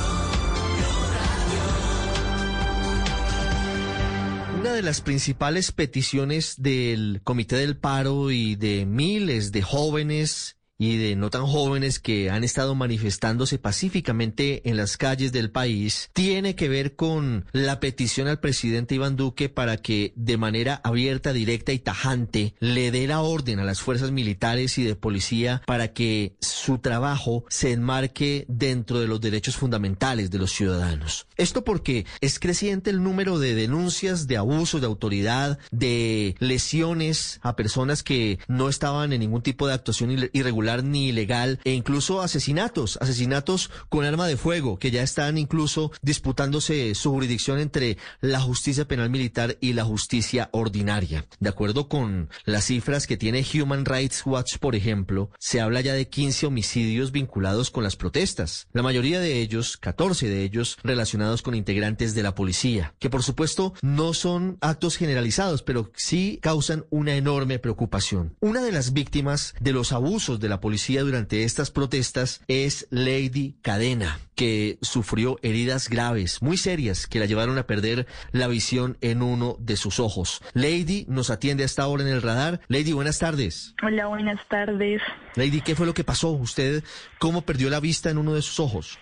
[4.59, 10.97] Una de las principales peticiones del Comité del Paro y de miles de jóvenes y
[10.97, 16.55] de no tan jóvenes que han estado manifestándose pacíficamente en las calles del país tiene
[16.55, 21.71] que ver con la petición al presidente Iván Duque para que de manera abierta, directa
[21.71, 26.35] y tajante le dé la orden a las fuerzas militares y de policía para que
[26.41, 31.27] su trabajo se enmarque dentro de los derechos fundamentales de los ciudadanos.
[31.37, 37.55] Esto porque es creciente el número de denuncias de abusos de autoridad, de lesiones a
[37.55, 42.97] personas que no estaban en ningún tipo de actuación irregular ni ilegal e incluso asesinatos,
[43.01, 48.87] asesinatos con arma de fuego que ya están incluso disputándose su jurisdicción entre la justicia
[48.87, 51.25] penal militar y la justicia ordinaria.
[51.39, 55.93] De acuerdo con las cifras que tiene Human Rights Watch, por ejemplo, se habla ya
[55.93, 58.67] de 15 homicidios vinculados con las protestas.
[58.73, 63.23] La mayoría de ellos, 14 de ellos, relacionados con integrantes de la policía, que por
[63.23, 68.35] supuesto no son actos generalizados, pero sí causan una enorme preocupación.
[68.39, 73.55] Una de las víctimas de los abusos de la policía durante estas protestas es Lady
[73.61, 79.21] Cadena, que sufrió heridas graves, muy serias, que la llevaron a perder la visión en
[79.21, 80.41] uno de sus ojos.
[80.53, 82.61] Lady nos atiende hasta ahora en el radar.
[82.67, 83.73] Lady, buenas tardes.
[83.83, 85.01] Hola, buenas tardes.
[85.37, 86.31] Lady, ¿qué fue lo que pasó?
[86.31, 86.83] ¿Usted
[87.19, 88.97] cómo perdió la vista en uno de sus ojos?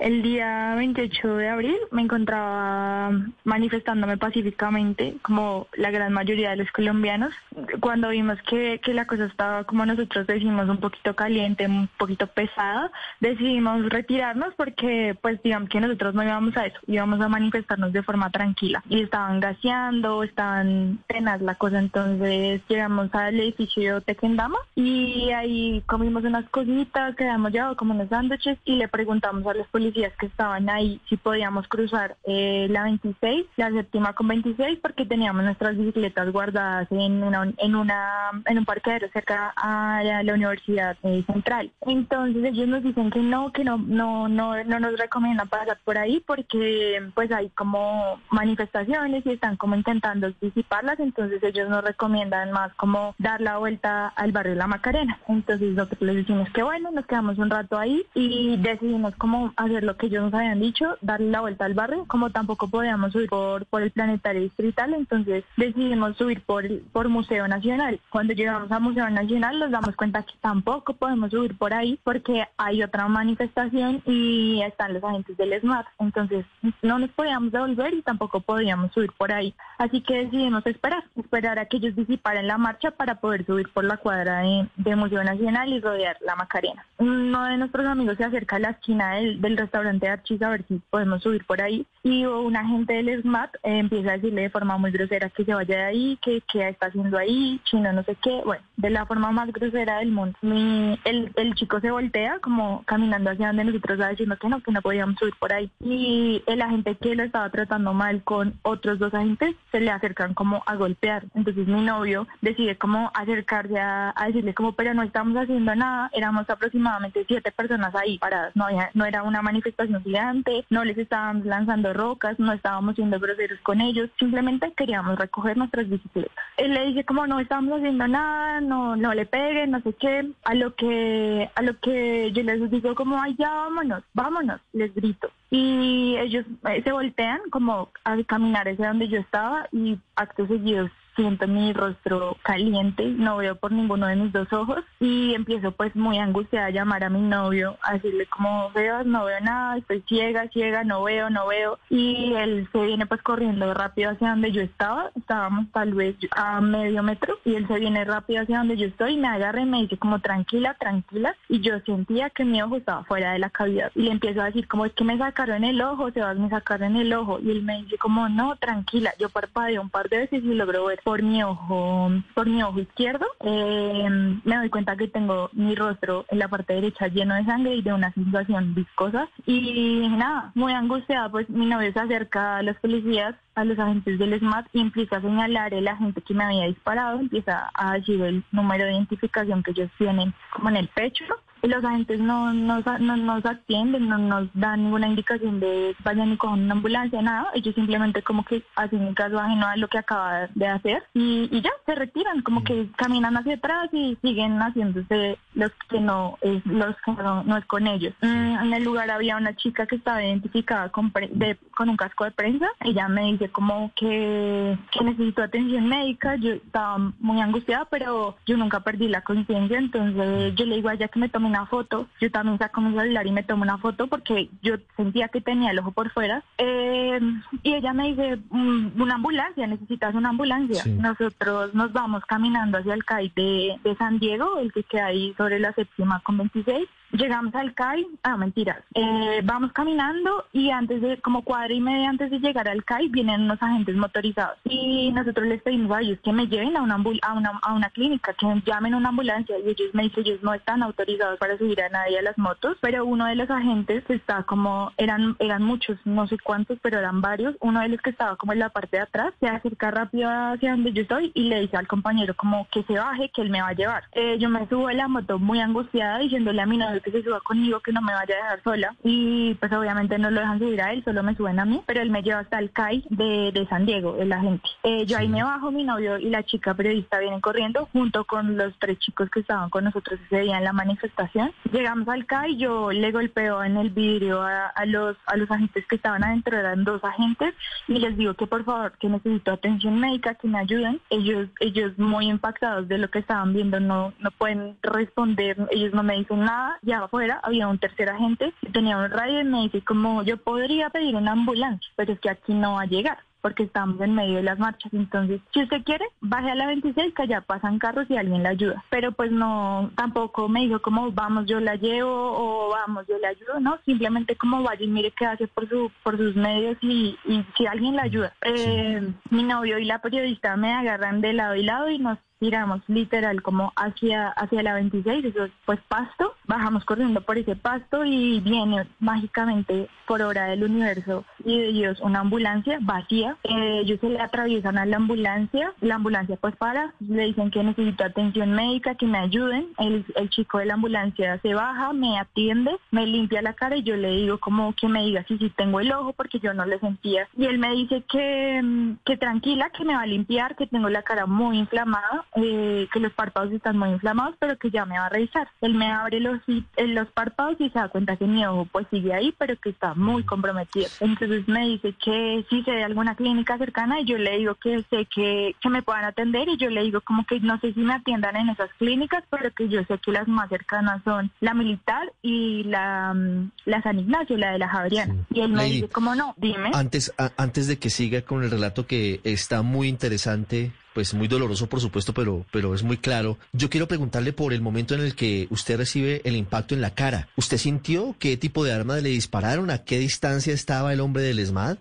[0.00, 3.12] El día 28 de abril me encontraba
[3.44, 7.34] manifestándome pacíficamente, como la gran mayoría de los colombianos.
[7.80, 12.26] Cuando vimos que, que la cosa estaba, como nosotros decimos, un poquito caliente, un poquito
[12.28, 12.90] pesada,
[13.20, 18.02] decidimos retirarnos porque, pues, digamos que nosotros no íbamos a eso, íbamos a manifestarnos de
[18.02, 18.82] forma tranquila.
[18.88, 26.24] Y estaban gaseando, estaban penas la cosa, entonces llegamos al edificio Tequendama y ahí comimos
[26.24, 30.68] unas cositas, quedamos ya como unos sándwiches y le preguntamos a los policías que estaban
[30.68, 36.30] ahí si podíamos cruzar eh, la 26, la séptima con 26, porque teníamos nuestras bicicletas
[36.32, 41.72] guardadas en una en un parqueadero cerca a la, Universidad eh, Central.
[41.82, 45.98] Entonces ellos nos dicen que no, que no no no no nos recomiendan pasar por
[45.98, 52.52] ahí porque pues hay como manifestaciones y están como intentando disiparlas, entonces ellos nos recomiendan
[52.52, 55.18] más como dar la vuelta al barrio La Macarena.
[55.28, 59.82] Entonces nosotros les decimos que bueno, nos quedamos un rato ahí y decidimos como hacer
[59.84, 63.28] lo que ellos nos habían dicho, darle la vuelta al barrio, como tampoco podíamos subir
[63.28, 68.00] por, por el planetario distrital, entonces decidimos subir por, por Museo Nacional.
[68.10, 72.44] Cuando llegamos a Museo Nacional nos damos cuenta que tampoco podemos subir por ahí porque
[72.56, 76.46] hay otra manifestación y están los agentes del ESMAD, entonces
[76.82, 79.54] no nos podíamos devolver y tampoco podíamos subir por ahí.
[79.78, 83.84] Así que decidimos esperar, esperar a que ellos disiparan la marcha para poder subir por
[83.84, 86.84] la cuadra de, de Museo Nacional y rodear la Macarena.
[86.98, 90.64] Uno de nuestros amigos se acerca a la esquina del, del restaurante Archis a ver
[90.68, 94.50] si podemos subir por ahí y un agente del SMAT eh, empieza a decirle de
[94.50, 98.02] forma muy grosera que se vaya de ahí, que qué está haciendo ahí, chino no
[98.02, 100.36] sé qué, bueno, de la forma más grosera del mundo.
[100.42, 104.72] el, el chico se voltea como caminando hacia donde nosotros a diciendo que no, que
[104.72, 108.98] no podíamos subir por ahí y el agente que lo estaba tratando mal con otros
[108.98, 111.24] dos agentes se le acercan como a golpear.
[111.34, 116.48] Entonces mi novio decide como acercarse a decirle como, pero no estamos haciendo nada, éramos
[116.48, 121.42] aproximadamente siete personas ahí paradas, no, había, no era una manifestación gigante, no les estaban
[121.46, 126.32] lanzando rocas, no estábamos siendo groseros con ellos, simplemente queríamos recoger nuestras bicicletas.
[126.56, 130.30] Él le dice como no estamos haciendo nada, no, no le peguen, no sé qué,
[130.44, 134.94] a lo que, a lo que yo les digo como, ay ya vámonos, vámonos, les
[134.94, 135.30] grito.
[135.50, 140.88] Y ellos eh, se voltean como a caminar hacia donde yo estaba y acto seguido
[141.16, 145.94] siento mi rostro caliente, no veo por ninguno de mis dos ojos y empiezo pues
[145.96, 150.02] muy angustiada a llamar a mi novio, a decirle como veo, no veo nada, estoy
[150.08, 154.52] ciega, ciega, no veo, no veo y él se viene pues corriendo rápido hacia donde
[154.52, 158.76] yo estaba, estábamos tal vez a medio metro y él se viene rápido hacia donde
[158.76, 162.62] yo estoy me agarra y me dice como tranquila, tranquila y yo sentía que mi
[162.62, 165.18] ojo estaba fuera de la cavidad y le empiezo a decir como es que me
[165.18, 168.28] sacaron el ojo, se va a me sacaron el ojo y él me dice como
[168.28, 172.46] no, tranquila, yo parpadeo un par de veces y logro ver por mi ojo, por
[172.46, 174.08] mi ojo izquierdo, eh,
[174.44, 177.82] me doy cuenta que tengo mi rostro en la parte derecha lleno de sangre y
[177.82, 179.28] de una sensación viscosa.
[179.46, 184.18] Y nada, muy angustiada, pues mi novio se acerca a los policías, a los agentes
[184.18, 188.20] del SMAT y empieza a señalar el agente que me había disparado, empieza a decir
[188.22, 191.24] el número de identificación que ellos tienen como en el pecho
[191.68, 196.36] los agentes no nos, no, nos atienden, no nos dan ninguna indicación de vayan y
[196.36, 197.50] con una ambulancia, nada.
[197.54, 201.48] Ellos simplemente como que hacen un caso ajeno a lo que acaba de hacer y,
[201.50, 206.38] y ya se retiran, como que caminan hacia atrás y siguen haciéndose los que no
[206.40, 208.14] es, los que no, es con ellos.
[208.22, 212.24] Mm, en el lugar había una chica que estaba identificada con, de, con un casco
[212.24, 212.68] de prensa.
[212.80, 216.36] Ella me dice como que, que necesito atención médica.
[216.36, 219.78] Yo estaba muy angustiada, pero yo nunca perdí la conciencia.
[219.78, 222.06] Entonces yo le digo a ella que me tome una foto.
[222.20, 225.70] Yo también saco mi celular y me tomo una foto porque yo sentía que tenía
[225.70, 226.42] el ojo por fuera.
[226.58, 227.20] Eh,
[227.62, 230.84] y ella me dice, mm, una ambulancia, necesitas una ambulancia.
[230.86, 235.34] Nosotros nos vamos caminando hacia el CAI de, de San Diego, el que queda ahí
[235.36, 236.88] sobre la séptima con 26.
[237.12, 242.08] Llegamos al CAI, ah, mentiras, eh, vamos caminando y antes de, como cuadra y media
[242.08, 244.58] antes de llegar al CAI, vienen unos agentes motorizados.
[244.64, 247.90] Y nosotros les pedimos a ellos que me lleven a una, a una, a una
[247.90, 249.58] clínica, que llamen una ambulancia.
[249.58, 252.76] Y ellos me dicen, ellos no están autorizados para subir a nadie a las motos,
[252.80, 257.20] pero uno de los agentes está como, eran, eran muchos, no sé cuántos, pero eran
[257.20, 257.56] varios.
[257.60, 260.72] Uno de los que estaba como en la parte de atrás, se acerca rápido hacia
[260.72, 263.62] donde yo estoy y le dice al compañero como que se baje, que él me
[263.62, 264.04] va a llevar.
[264.12, 267.22] Eh, yo me subo a la moto muy angustiada diciéndole a mi novio que se
[267.22, 268.96] suba conmigo, que no me vaya a dejar sola.
[269.02, 272.00] Y pues obviamente no lo dejan subir a él, solo me suben a mí, pero
[272.02, 274.68] él me lleva hasta el CAI de, de San Diego, el agente.
[274.82, 278.56] Eh, yo ahí me bajo, mi novio y la chica periodista vienen corriendo junto con
[278.56, 281.52] los tres chicos que estaban con nosotros ese día en la manifestación.
[281.72, 285.96] Llegamos al CAI, yo le golpeo en el vidrio a, los, a los agentes que
[285.96, 287.54] estaban adentro, eran dos agentes,
[287.88, 291.00] y les digo que por favor, que necesito atención médica, que me ayuden.
[291.10, 296.02] Ellos, ellos muy impactados de lo que estaban viendo, no, no pueden responder, ellos no
[296.02, 296.78] me dicen nada.
[296.98, 300.90] Afuera había un tercer agente que tenía un radio y me dice como yo podría
[300.90, 304.36] pedir una ambulancia, pero es que aquí no va a llegar porque estamos en medio
[304.36, 304.92] de las marchas.
[304.92, 308.50] Entonces, si usted quiere, baje a la 26, que allá pasan carros y alguien la
[308.50, 308.84] ayuda.
[308.90, 313.28] Pero pues no, tampoco me dijo como vamos, yo la llevo o vamos, yo la
[313.28, 317.18] ayudo, no, simplemente como vaya y mire qué hace por su por sus medios y,
[317.24, 318.32] y si alguien la ayuda.
[318.42, 322.80] Eh, mi novio y la periodista me agarran de lado y lado y nos tiramos
[322.88, 328.04] literal como hacia, hacia la 26, eso es pues pasto, bajamos corriendo por ese pasto
[328.04, 334.00] y viene mágicamente por hora del universo y de Dios una ambulancia vacía, eh, ellos
[334.00, 338.52] se le atraviesan a la ambulancia, la ambulancia pues para, le dicen que necesito atención
[338.52, 343.06] médica, que me ayuden, el, el chico de la ambulancia se baja, me atiende, me
[343.06, 345.92] limpia la cara y yo le digo como que me diga si sí tengo el
[345.92, 347.28] ojo porque yo no le sentía.
[347.36, 350.88] Y él me dice que, mm, que tranquila, que me va a limpiar, que tengo
[350.88, 354.98] la cara muy inflamada eh, que los párpados están muy inflamados, pero que ya me
[354.98, 355.48] va a revisar.
[355.60, 356.38] Él me abre los,
[356.76, 359.94] los párpados y se da cuenta que mi ojo pues sigue ahí, pero que está
[359.94, 360.86] muy comprometido.
[361.00, 364.84] Entonces me dice que si sé de alguna clínica cercana y yo le digo que
[364.90, 367.80] sé que, que me puedan atender y yo le digo como que no sé si
[367.80, 371.54] me atiendan en esas clínicas, pero que yo sé que las más cercanas son la
[371.54, 375.14] militar y la, mm, la San Ignacio, la de la Javeriana.
[375.30, 376.70] Y él me Lady, dice como no, dime.
[376.74, 381.28] Antes, a- antes de que siga con el relato que está muy interesante, pues muy
[381.28, 385.00] doloroso por supuesto, pero, pero es muy claro, yo quiero preguntarle por el momento en
[385.00, 387.28] el que usted recibe el impacto en la cara.
[387.36, 389.70] ¿Usted sintió qué tipo de arma le dispararon?
[389.70, 391.78] ¿A qué distancia estaba el hombre del ESMAD?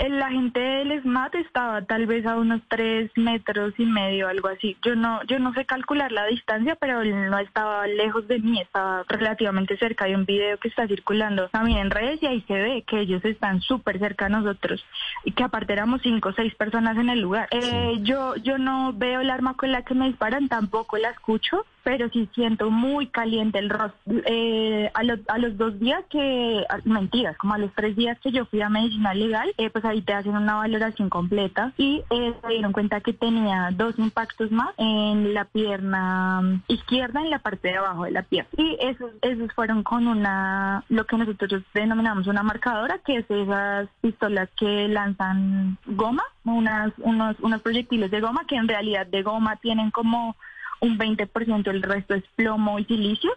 [0.00, 4.76] El agente del SMAT estaba tal vez a unos tres metros y medio, algo así.
[4.84, 8.60] Yo no, yo no sé calcular la distancia, pero él no estaba lejos de mí,
[8.60, 10.06] estaba relativamente cerca.
[10.06, 13.24] Hay un video que está circulando también en redes y ahí se ve que ellos
[13.24, 14.84] están súper cerca a nosotros
[15.24, 17.48] y que aparte éramos cinco o seis personas en el lugar.
[17.50, 21.64] Eh, yo, yo no veo el arma con la que me disparan, tampoco la escucho,
[21.82, 24.00] pero sí siento muy caliente el rostro.
[24.26, 28.18] Eh, a, los, a los dos días que, ah, mentiras, como a los tres días
[28.20, 32.02] que yo fui a medicina legal, eh, pues ahí te hacen una valoración completa y
[32.10, 37.38] eh, se dieron cuenta que tenía dos impactos más en la pierna izquierda, en la
[37.38, 38.50] parte de abajo de la pierna.
[38.56, 43.88] Y esos, esos fueron con una, lo que nosotros denominamos una marcadora, que es esas
[44.00, 49.56] pistolas que lanzan goma, unas, unos, unos proyectiles de goma que en realidad de goma
[49.56, 50.36] tienen como
[50.80, 53.30] un 20%, el resto es plomo y silicio,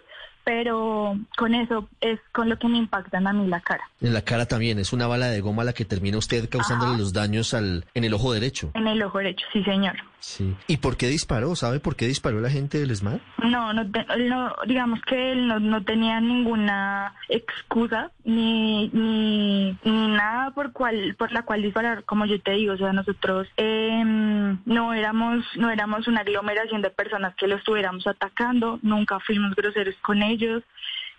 [0.49, 3.83] pero con eso es con lo que me impactan a mí la cara.
[4.01, 7.13] En la cara también, es una bala de goma la que termina usted causándole los
[7.13, 8.71] daños al, en el ojo derecho.
[8.73, 9.95] En el ojo derecho, sí señor.
[10.19, 10.55] Sí.
[10.67, 11.55] ¿Y por qué disparó?
[11.55, 13.19] ¿Sabe por qué disparó la gente del ESMAD?
[13.43, 20.51] No, no, no, digamos que él no, no tenía ninguna excusa ni, ni, ni nada
[20.51, 24.93] por cual, por la cual disparar, como yo te digo, o sea, nosotros em, no
[24.93, 30.21] éramos, no éramos una aglomeración de personas que lo estuviéramos atacando, nunca fuimos groseros con
[30.21, 30.63] ellos,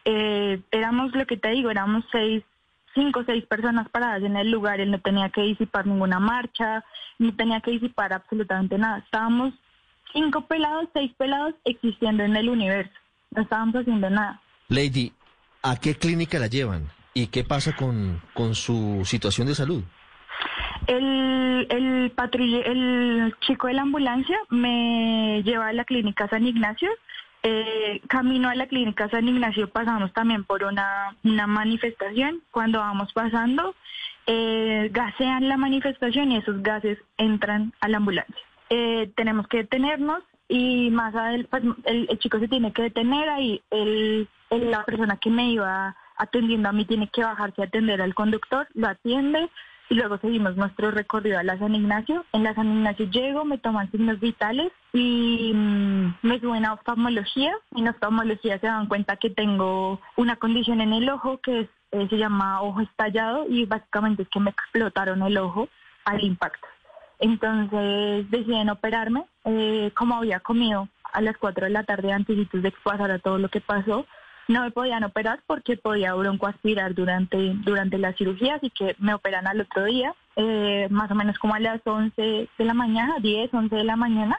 [0.04, 2.42] eh, éramos lo que te digo, éramos seis
[2.94, 6.84] cinco o seis personas paradas en el lugar, él no tenía que disipar ninguna marcha,
[7.18, 8.98] no tenía que disipar absolutamente nada.
[8.98, 9.54] Estábamos
[10.12, 12.92] cinco pelados, seis pelados existiendo en el universo.
[13.30, 14.40] No estábamos haciendo nada.
[14.68, 15.12] Lady,
[15.62, 16.88] ¿a qué clínica la llevan?
[17.14, 19.82] ¿Y qué pasa con, con su situación de salud?
[20.86, 26.88] El, el, patrulle- el chico de la ambulancia me lleva a la clínica San Ignacio.
[27.42, 32.42] Eh, camino a la clínica San Ignacio pasamos también por una, una manifestación.
[32.50, 33.74] Cuando vamos pasando,
[34.26, 38.44] eh, gasean la manifestación y esos gases entran a la ambulancia.
[38.68, 43.62] Eh, tenemos que detenernos y más adelante, pues, el, chico se tiene que detener ahí.
[43.70, 48.14] El- la persona que me iba atendiendo a mí tiene que bajarse a atender al
[48.14, 49.48] conductor, lo atiende
[49.90, 52.24] y luego seguimos nuestro recorrido a la San Ignacio.
[52.32, 57.52] En la San Ignacio llego, me toman signos vitales y mm, me suben a oftalmología.
[57.74, 62.16] En oftalmología se dan cuenta que tengo una condición en el ojo que eh, se
[62.16, 65.68] llama ojo estallado y básicamente es que me explotaron el ojo
[66.04, 66.68] al impacto.
[67.18, 69.24] Entonces deciden operarme.
[69.44, 73.38] Eh, como había comido a las 4 de la tarde antes de que pasara todo
[73.38, 74.06] lo que pasó,
[74.50, 79.46] no me podían operar porque podía broncoaspirar durante, durante la cirugía, así que me operan
[79.46, 83.54] al otro día, eh, más o menos como a las 11 de la mañana, 10,
[83.54, 84.38] 11 de la mañana.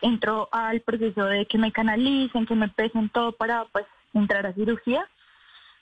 [0.00, 4.54] Entro al proceso de que me canalicen, que me pesen todo para pues entrar a
[4.54, 5.06] cirugía.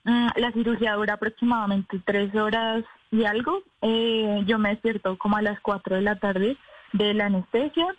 [0.03, 3.63] Mm, La cirugía dura aproximadamente tres horas y algo.
[3.83, 6.57] Eh, yo me despierto como a las 4 de la tarde
[6.93, 7.95] de la anestesia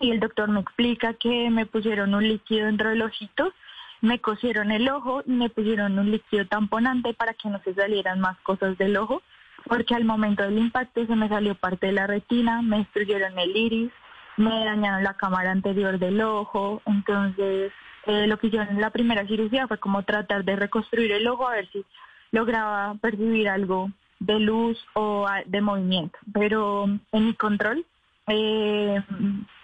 [0.00, 3.52] y el doctor me explica que me pusieron un líquido dentro del ojito,
[4.00, 8.20] me cosieron el ojo y me pusieron un líquido tamponante para que no se salieran
[8.20, 9.22] más cosas del ojo,
[9.66, 13.56] porque al momento del impacto se me salió parte de la retina, me destruyeron el
[13.56, 13.92] iris,
[14.36, 17.72] me dañaron la cámara anterior del ojo, entonces
[18.06, 21.48] eh, lo que hicieron en la primera cirugía fue como tratar de reconstruir el ojo
[21.48, 21.84] a ver si
[22.30, 23.90] lograba percibir algo
[24.20, 26.18] de luz o de movimiento.
[26.32, 27.84] Pero en mi control
[28.28, 29.02] eh,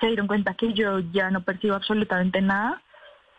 [0.00, 2.82] se dieron cuenta que yo ya no percibo absolutamente nada.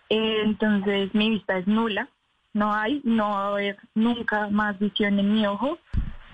[0.10, 2.08] Eh, entonces mi vista es nula.
[2.54, 5.78] No hay, no va a haber nunca más visión en mi ojo.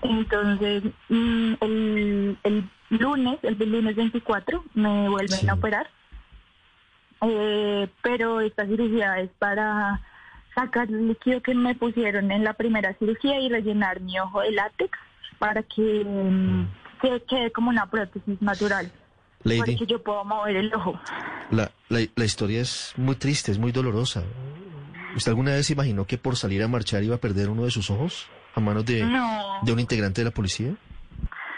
[0.02, 5.88] Entonces mm, el, el lunes, el lunes 24, me vuelven a operar.
[7.22, 10.00] Eh, pero esta cirugía es para
[10.54, 14.52] sacar el líquido que me pusieron en la primera cirugía y rellenar mi ojo de
[14.52, 14.98] látex
[15.38, 16.66] para que, mm,
[17.00, 18.92] que quede como una prótesis natural.
[19.44, 19.58] Lady.
[19.76, 20.98] Porque yo puedo mover el ojo.
[21.50, 24.22] La, la, la historia es muy triste, es muy dolorosa.
[25.16, 27.90] ¿Usted alguna vez imaginó que por salir a marchar iba a perder uno de sus
[27.90, 29.58] ojos a manos de, No.
[29.62, 30.74] de un integrante de la policía?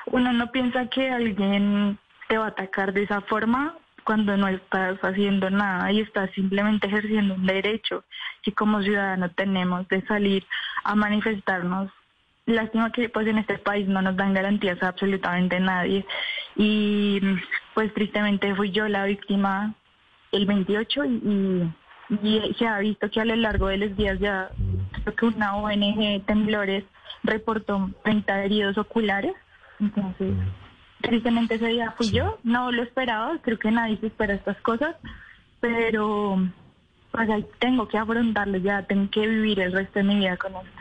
[0.07, 4.99] Uno no piensa que alguien te va a atacar de esa forma cuando no estás
[5.03, 8.05] haciendo nada y estás simplemente ejerciendo un derecho
[8.43, 10.47] que como ciudadano tenemos de salir
[10.85, 11.91] a manifestarnos.
[12.47, 16.05] Lástima que pues en este país no nos dan garantías a absolutamente nadie
[16.57, 17.19] y
[17.75, 19.75] pues tristemente fui yo la víctima
[20.33, 21.09] el 28 y,
[22.11, 24.51] y, y se ha visto que a lo largo de los días ya
[25.03, 26.85] creo que una ONG Temblores
[27.23, 29.35] reportó 30 heridos oculares.
[29.81, 30.35] Entonces,
[31.01, 34.97] tristemente ese día fui yo, no lo esperaba, creo que nadie se espera estas cosas,
[35.61, 36.39] pero
[37.11, 40.53] pues ahí tengo que afrontarlo ya, tengo que vivir el resto de mi vida con
[40.55, 40.81] esto.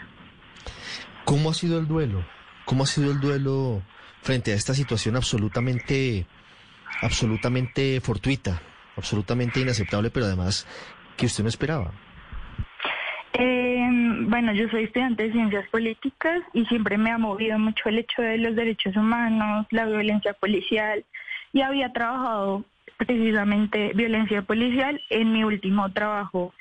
[1.26, 2.24] ¿Cómo ha sido el duelo?
[2.66, 3.82] ¿Cómo ha sido el duelo
[4.22, 6.26] frente a esta situación absolutamente,
[7.02, 8.62] absolutamente fortuita,
[8.96, 10.68] absolutamente inaceptable, pero además
[11.18, 11.92] que usted no esperaba?
[13.34, 13.90] Eh,
[14.28, 18.22] bueno, yo soy estudiante de ciencias políticas y siempre me ha movido mucho el hecho
[18.22, 21.04] de los derechos humanos, la violencia policial
[21.52, 22.64] y había trabajado
[22.98, 26.54] precisamente violencia policial en mi último trabajo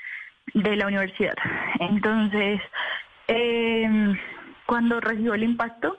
[0.54, 1.34] de la universidad.
[1.78, 2.60] Entonces,
[3.28, 4.14] eh,
[4.66, 5.98] cuando recibo el impacto,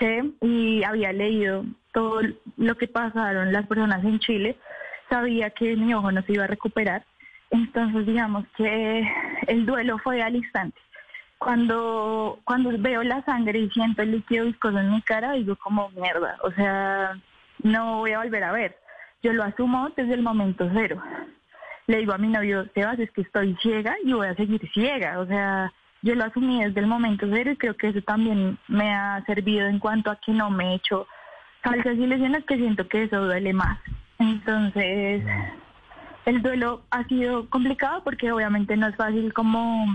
[0.00, 2.22] sí, y había leído todo
[2.56, 4.56] lo que pasaron las personas en Chile,
[5.08, 7.04] sabía que mi ojo no se iba a recuperar.
[7.50, 9.08] Entonces, digamos que
[9.48, 10.78] el duelo fue al instante.
[11.38, 15.88] Cuando, cuando veo la sangre y siento el líquido viscoso en mi cara, digo como
[15.90, 17.18] mierda, o sea,
[17.62, 18.76] no voy a volver a ver.
[19.22, 21.02] Yo lo asumo desde el momento cero.
[21.86, 25.18] Le digo a mi novio, Sebas, es que estoy ciega y voy a seguir ciega.
[25.18, 25.72] O sea,
[26.02, 29.66] yo lo asumí desde el momento cero y creo que eso también me ha servido
[29.66, 31.06] en cuanto a que no me he hecho
[31.62, 33.78] falsas ilusiones, que siento que eso duele más.
[34.18, 35.22] Entonces,
[36.26, 39.86] el duelo ha sido complicado porque obviamente no es fácil como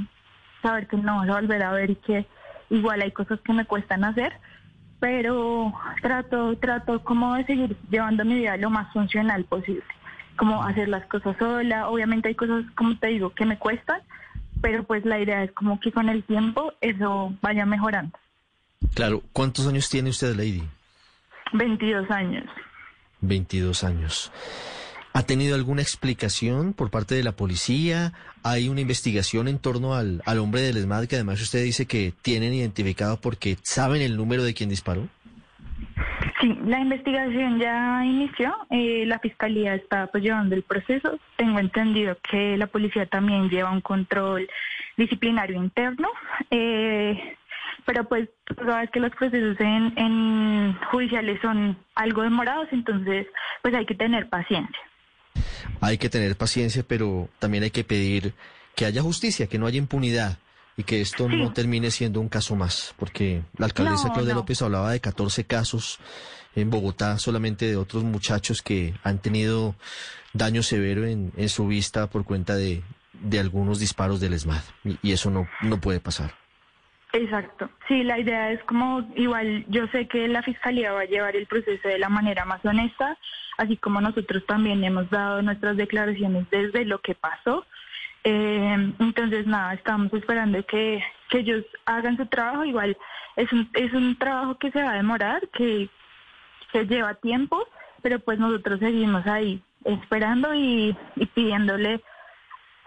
[0.61, 2.25] saber que no vas a volver a ver y que
[2.69, 4.33] igual hay cosas que me cuestan hacer,
[4.99, 9.83] pero trato, trato como de seguir llevando mi vida lo más funcional posible,
[10.35, 14.01] como hacer las cosas sola, obviamente hay cosas, como te digo, que me cuestan,
[14.65, 18.17] pero pues la idea es como que con el tiempo eso vaya mejorando.
[18.95, 20.63] Claro, ¿cuántos años tiene usted, Lady?
[21.53, 22.45] 22 años.
[23.21, 24.31] 22 años.
[25.13, 28.13] ¿Ha tenido alguna explicación por parte de la policía?
[28.41, 32.11] ¿Hay una investigación en torno al, al hombre del ESMAD que además usted dice que
[32.23, 35.07] tienen identificado porque saben el número de quien disparó?
[36.45, 38.55] Sí, la investigación ya inició.
[38.69, 41.17] eh, la fiscalía está pues, llevando el proceso.
[41.37, 44.47] Tengo entendido que la policía también lleva un control
[44.95, 46.07] disciplinario interno.
[46.51, 47.35] eh,
[47.85, 48.29] pero pues
[48.63, 53.27] sabes que los procesos en judiciales son algo demorados, entonces
[53.61, 54.79] pues hay que tener paciencia.
[55.81, 58.33] Hay que tener paciencia, pero también hay que pedir
[58.75, 60.39] que haya justicia, que no haya impunidad
[60.77, 64.41] y que esto no termine siendo un caso más, porque la alcaldesa No, Claudia no.
[64.41, 65.99] López hablaba de 14 casos
[66.55, 69.75] en Bogotá, solamente de otros muchachos que han tenido
[70.33, 72.81] daño severo en, en su vista por cuenta de,
[73.13, 76.33] de algunos disparos del ESMAD, y, y eso no, no puede pasar.
[77.13, 77.69] Exacto.
[77.87, 81.47] Sí, la idea es como, igual yo sé que la fiscalía va a llevar el
[81.47, 83.17] proceso de la manera más honesta,
[83.57, 87.65] así como nosotros también hemos dado nuestras declaraciones desde lo que pasó.
[88.27, 92.65] Eh, entonces, nada, estamos esperando que, que ellos hagan su trabajo.
[92.65, 92.97] Igual
[93.35, 95.89] es un, es un trabajo que se va a demorar, que,
[96.73, 97.67] que lleva tiempo,
[98.01, 102.01] pero pues nosotros seguimos ahí esperando y, y pidiéndole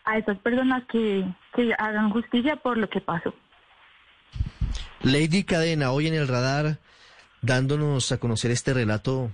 [0.04, 1.24] a esas personas que,
[1.54, 3.32] que hagan justicia por lo que pasó.
[5.02, 6.78] Lady Cadena, hoy en el radar,
[7.42, 9.30] dándonos a conocer este relato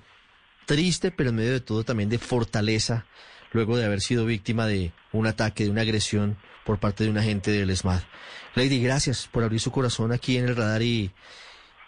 [0.67, 3.07] triste, pero en medio de todo también de fortaleza,
[3.55, 7.19] luego de haber sido víctima de un ataque, de una agresión por parte de un
[7.19, 8.01] agente del ESMAD.
[8.55, 11.13] Lady, gracias por abrir su corazón aquí en el radar y,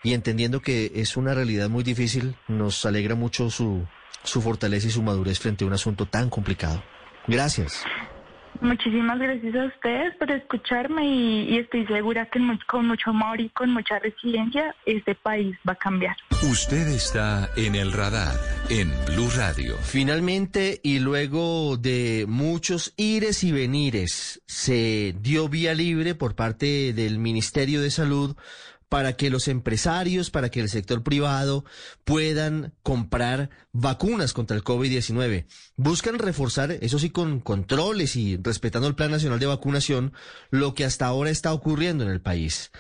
[0.03, 3.87] y entendiendo que es una realidad muy difícil, nos alegra mucho su,
[4.23, 6.83] su fortaleza y su madurez frente a un asunto tan complicado.
[7.27, 7.85] Gracias.
[8.61, 13.51] Muchísimas gracias a ustedes por escucharme y, y estoy segura que con mucho amor y
[13.51, 16.17] con mucha resiliencia este país va a cambiar.
[16.43, 19.79] Usted está en el radar en Blue Radio.
[19.83, 27.19] Finalmente, y luego de muchos ires y venires, se dio vía libre por parte del
[27.19, 28.37] Ministerio de Salud
[28.91, 31.65] para que los empresarios, para que el sector privado
[32.05, 35.47] puedan comprar vacunas contra el COVID-19.
[35.77, 40.13] Buscan reforzar, eso sí, con controles y respetando el Plan Nacional de Vacunación,
[40.51, 42.71] lo que hasta ahora está ocurriendo en el país.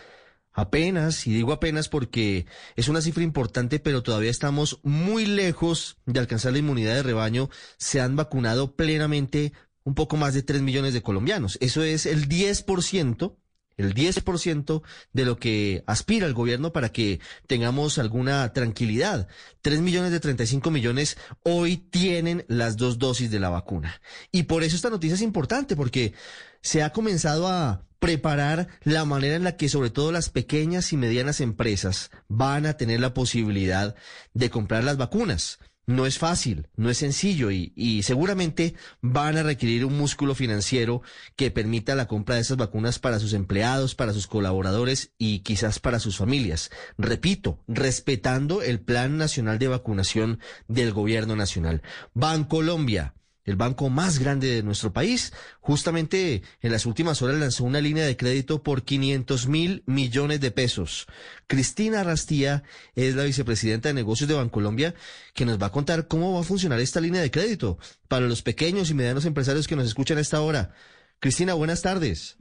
[0.56, 2.46] Apenas, y digo apenas porque
[2.76, 7.50] es una cifra importante, pero todavía estamos muy lejos de alcanzar la inmunidad de rebaño,
[7.76, 9.52] se han vacunado plenamente
[9.84, 11.58] un poco más de 3 millones de colombianos.
[11.60, 13.36] Eso es el 10%,
[13.76, 14.82] el 10%
[15.12, 19.28] de lo que aspira el gobierno para que tengamos alguna tranquilidad.
[19.60, 24.00] 3 millones de 35 millones hoy tienen las dos dosis de la vacuna.
[24.32, 26.14] Y por eso esta noticia es importante, porque
[26.62, 30.96] se ha comenzado a preparar la manera en la que sobre todo las pequeñas y
[30.96, 33.94] medianas empresas van a tener la posibilidad
[34.34, 35.58] de comprar las vacunas.
[35.88, 41.00] No es fácil, no es sencillo y, y seguramente van a requerir un músculo financiero
[41.36, 45.78] que permita la compra de esas vacunas para sus empleados, para sus colaboradores y quizás
[45.78, 46.72] para sus familias.
[46.98, 51.82] Repito, respetando el Plan Nacional de Vacunación del Gobierno Nacional.
[52.14, 53.14] Bancolombia
[53.46, 58.04] el banco más grande de nuestro país, justamente en las últimas horas lanzó una línea
[58.04, 61.06] de crédito por 500 mil millones de pesos.
[61.46, 64.94] Cristina Rastía es la vicepresidenta de negocios de Bancolombia,
[65.32, 67.78] que nos va a contar cómo va a funcionar esta línea de crédito
[68.08, 70.72] para los pequeños y medianos empresarios que nos escuchan a esta hora.
[71.20, 72.36] Cristina, buenas tardes.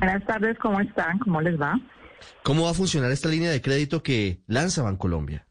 [0.00, 1.18] Buenas tardes, ¿cómo están?
[1.20, 1.80] ¿Cómo les va?
[2.42, 5.45] ¿Cómo va a funcionar esta línea de crédito que lanza Bancolombia?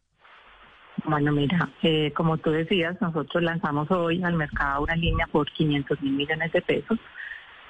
[1.04, 6.02] Bueno, mira, eh, como tú decías, nosotros lanzamos hoy al mercado una línea por 500
[6.02, 6.98] mil millones de pesos.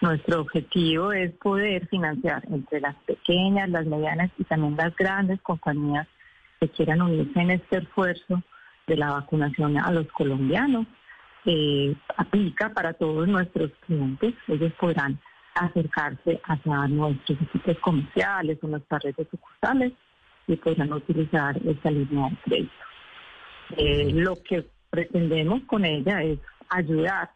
[0.02, 6.08] Nuestro objetivo es poder financiar entre las pequeñas, las medianas y también las grandes compañías
[6.60, 8.44] que quieran unirse en este esfuerzo
[8.88, 10.86] de la vacunación a los colombianos.
[11.46, 14.36] Eh, aplica para todos nuestros clientes.
[14.48, 15.20] Ellos podrán
[15.56, 19.94] acercarse hacia nuestros equipos comerciales o nuestras redes sucursales
[20.48, 22.86] y podrán utilizar esta línea de crédito.
[23.78, 26.40] Eh, lo que pretendemos con ella es
[26.70, 27.32] ayudar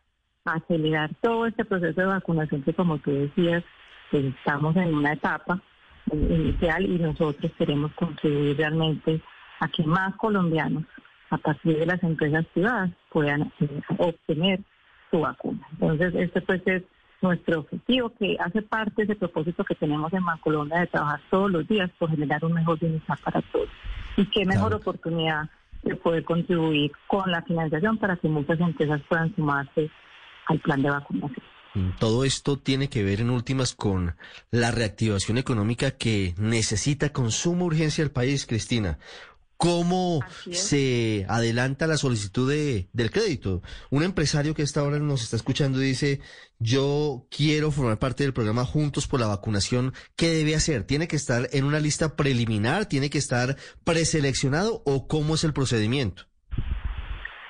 [0.46, 3.64] a acelerar todo este proceso de vacunación que, como tú decías,
[4.12, 5.62] pues estamos en una etapa
[6.12, 9.22] eh, inicial y nosotros queremos contribuir realmente
[9.60, 10.86] a que más colombianos,
[11.30, 14.62] a partir de las empresas privadas, puedan eh, obtener
[15.12, 15.68] su vacuna.
[15.74, 16.84] Entonces, este pues es
[17.22, 21.52] nuestro objetivo, que hace parte de ese propósito que tenemos en Bancolombia de trabajar todos
[21.52, 23.68] los días por generar un mejor bienestar para todos.
[24.16, 25.50] Y qué mejor oportunidad
[25.84, 29.90] de poder contribuir con la financiación para que muchas empresas puedan sumarse
[30.48, 31.44] al plan de vacunación.
[32.00, 34.16] Todo esto tiene que ver en últimas con
[34.50, 38.98] la reactivación económica que necesita con suma urgencia el país, Cristina.
[39.60, 43.62] ¿Cómo se adelanta la solicitud de, del crédito?
[43.90, 46.22] Un empresario que esta hora nos está escuchando dice,
[46.60, 49.92] yo quiero formar parte del programa Juntos por la Vacunación.
[50.16, 50.86] ¿Qué debe hacer?
[50.86, 52.86] ¿Tiene que estar en una lista preliminar?
[52.86, 54.82] ¿Tiene que estar preseleccionado?
[54.86, 56.24] ¿O cómo es el procedimiento?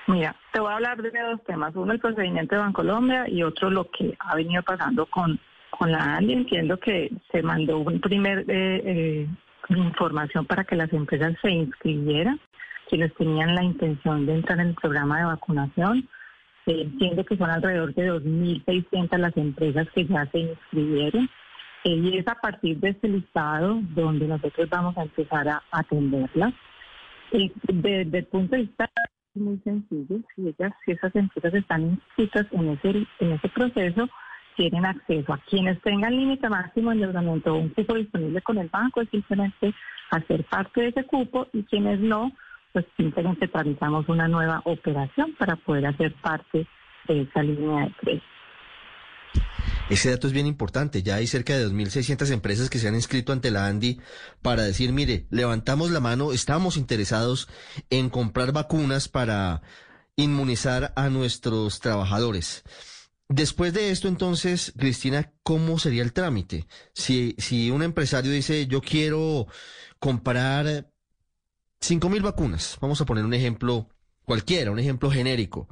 [0.07, 1.75] Mira, te voy a hablar de dos temas.
[1.75, 5.39] Uno, el procedimiento de Bancolombia y otro, lo que ha venido pasando con,
[5.69, 6.33] con la ANDI.
[6.33, 9.27] Entiendo que se mandó un primer eh, eh,
[9.77, 12.39] información para que las empresas se inscribieran,
[12.89, 16.07] quienes tenían la intención de entrar en el programa de vacunación.
[16.65, 21.29] Entiendo que son alrededor de 2.600 las empresas que ya se inscribieron.
[21.85, 26.53] Eh, y es a partir de este listado donde nosotros vamos a empezar a atenderlas.
[27.31, 28.89] Eh, desde el punto de vista
[29.35, 34.09] muy sencillo, si ellas, si esas empresas están inscritas en ese, en ese proceso,
[34.55, 38.69] tienen acceso a quienes tengan límite máximo de endeudamiento o un cupo disponible con el
[38.69, 39.73] banco, es simplemente
[40.11, 42.31] hacer parte de ese cupo y quienes no,
[42.73, 46.67] pues simplemente tramitamos una nueva operación para poder hacer parte
[47.07, 48.25] de esa línea de crédito.
[49.89, 51.01] Ese dato es bien importante.
[51.01, 53.99] Ya hay cerca de 2.600 empresas que se han inscrito ante la ANDI
[54.43, 57.49] para decir, mire, levantamos la mano, estamos interesados
[57.89, 59.61] en comprar vacunas para
[60.15, 62.63] inmunizar a nuestros trabajadores.
[63.29, 66.65] Después de esto, entonces, Cristina, ¿cómo sería el trámite?
[66.93, 69.45] Si, si un empresario dice, yo quiero
[69.99, 70.91] comprar
[71.79, 73.87] 5.000 vacunas, vamos a poner un ejemplo
[74.25, 75.69] cualquiera, un ejemplo genérico.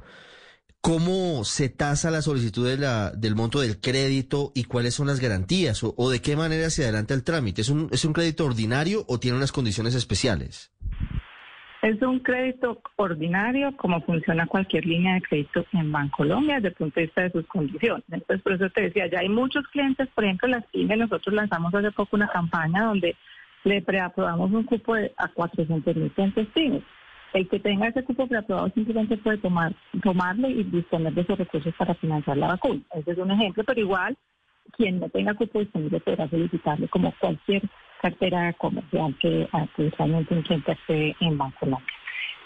[0.80, 5.82] ¿Cómo se tasa la solicitud del monto del crédito y cuáles son las garantías?
[5.82, 7.62] O, o, de qué manera se adelanta el trámite?
[7.62, 10.70] ¿Es un, ¿Es un crédito ordinario o tiene unas condiciones especiales?
[11.80, 16.98] Es un crédito ordinario como funciona cualquier línea de crédito en Bancolombia desde el punto
[16.98, 18.04] de vista de sus condiciones.
[18.10, 21.72] Entonces, por eso te decía, ya hay muchos clientes, por ejemplo, las pymes, nosotros lanzamos
[21.72, 23.14] hace poco una campaña donde
[23.62, 26.82] le preaprobamos un cupo de, a 400 mil clientes pymes.
[27.32, 29.72] El que tenga ese cupo preaprobado simplemente puede tomar,
[30.02, 32.80] tomarlo y disponer de esos recursos para financiar la vacuna.
[32.94, 34.16] Ese es un ejemplo, pero igual
[34.76, 37.62] quien no tenga cupo disponible podrá solicitarlo como cualquier
[38.00, 41.86] cartera comercial que actualmente esté en Bancolombia.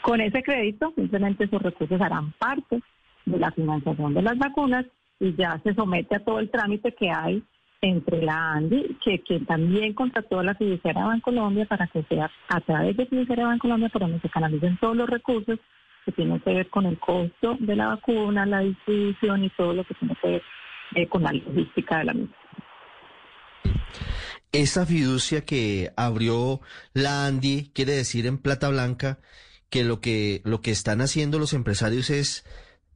[0.03, 2.81] Con ese crédito, simplemente esos recursos harán parte
[3.25, 4.85] de la financiación de las vacunas
[5.21, 7.43] y ya se somete a todo el trámite que hay
[7.81, 12.61] entre la ANDI, que, que también contrató a la fiduciaria Bancolombia para que sea a
[12.61, 15.59] través de fiduciaria Bancolombia por donde se canalicen todos los recursos
[16.05, 19.85] que tienen que ver con el costo de la vacuna, la distribución y todo lo
[19.85, 20.43] que tiene que ver
[20.95, 22.37] eh, con la logística de la misma.
[24.53, 26.61] Esa fiducia que abrió
[26.93, 29.19] la Andy quiere decir en plata blanca
[29.71, 32.45] que lo que lo que están haciendo los empresarios es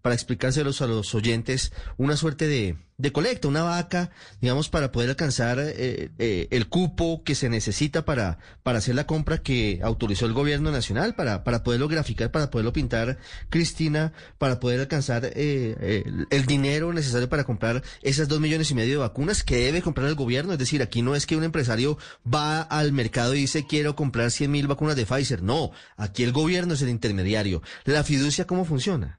[0.06, 5.58] para explicárselos a los oyentes, una suerte de, colecta, una vaca, digamos, para poder alcanzar
[5.58, 10.32] eh, eh, el cupo que se necesita para, para hacer la compra que autorizó el
[10.32, 13.18] gobierno nacional, para, para poderlo graficar, para poderlo pintar,
[13.50, 18.76] Cristina, para poder alcanzar eh, el, el dinero necesario para comprar esas dos millones y
[18.76, 20.52] medio de vacunas que debe comprar el gobierno.
[20.52, 21.98] Es decir, aquí no es que un empresario
[22.32, 25.42] va al mercado y dice quiero comprar 100 mil vacunas de Pfizer.
[25.42, 27.60] No, aquí el gobierno es el intermediario.
[27.84, 29.18] ¿La fiducia cómo funciona?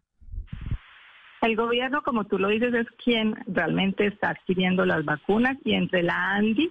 [1.48, 6.04] El gobierno, como tú lo dices, es quien realmente está adquiriendo las vacunas y entre
[6.04, 6.70] la ANDI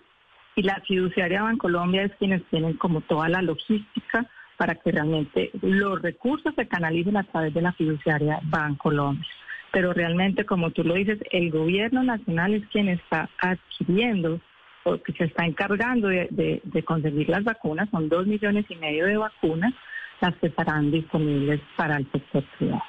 [0.54, 4.26] y la fiduciaria Bancolombia es quienes tienen como toda la logística
[4.58, 9.26] para que realmente los recursos se canalicen a través de la fiduciaria Bancolombia.
[9.72, 14.42] Pero realmente, como tú lo dices, el gobierno nacional es quien está adquiriendo
[14.84, 17.88] o que se está encargando de, de, conseguir las vacunas.
[17.88, 19.72] Son dos millones y medio de vacunas
[20.20, 22.82] las que estarán disponibles para el sector privado.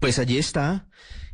[0.00, 0.86] Pues allí está.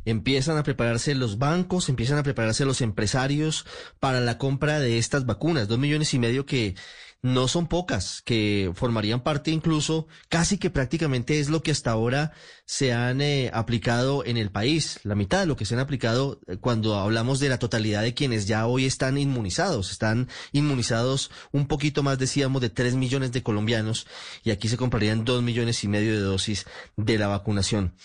[0.05, 3.65] Empiezan a prepararse los bancos, empiezan a prepararse los empresarios
[3.99, 5.67] para la compra de estas vacunas.
[5.67, 6.75] Dos millones y medio que
[7.21, 12.31] no son pocas, que formarían parte incluso, casi que prácticamente es lo que hasta ahora
[12.65, 14.99] se han eh, aplicado en el país.
[15.03, 18.13] La mitad de lo que se han aplicado eh, cuando hablamos de la totalidad de
[18.13, 19.91] quienes ya hoy están inmunizados.
[19.91, 24.07] Están inmunizados un poquito más, decíamos, de tres millones de colombianos
[24.43, 26.65] y aquí se comprarían dos millones y medio de dosis
[26.95, 27.95] de la vacunación.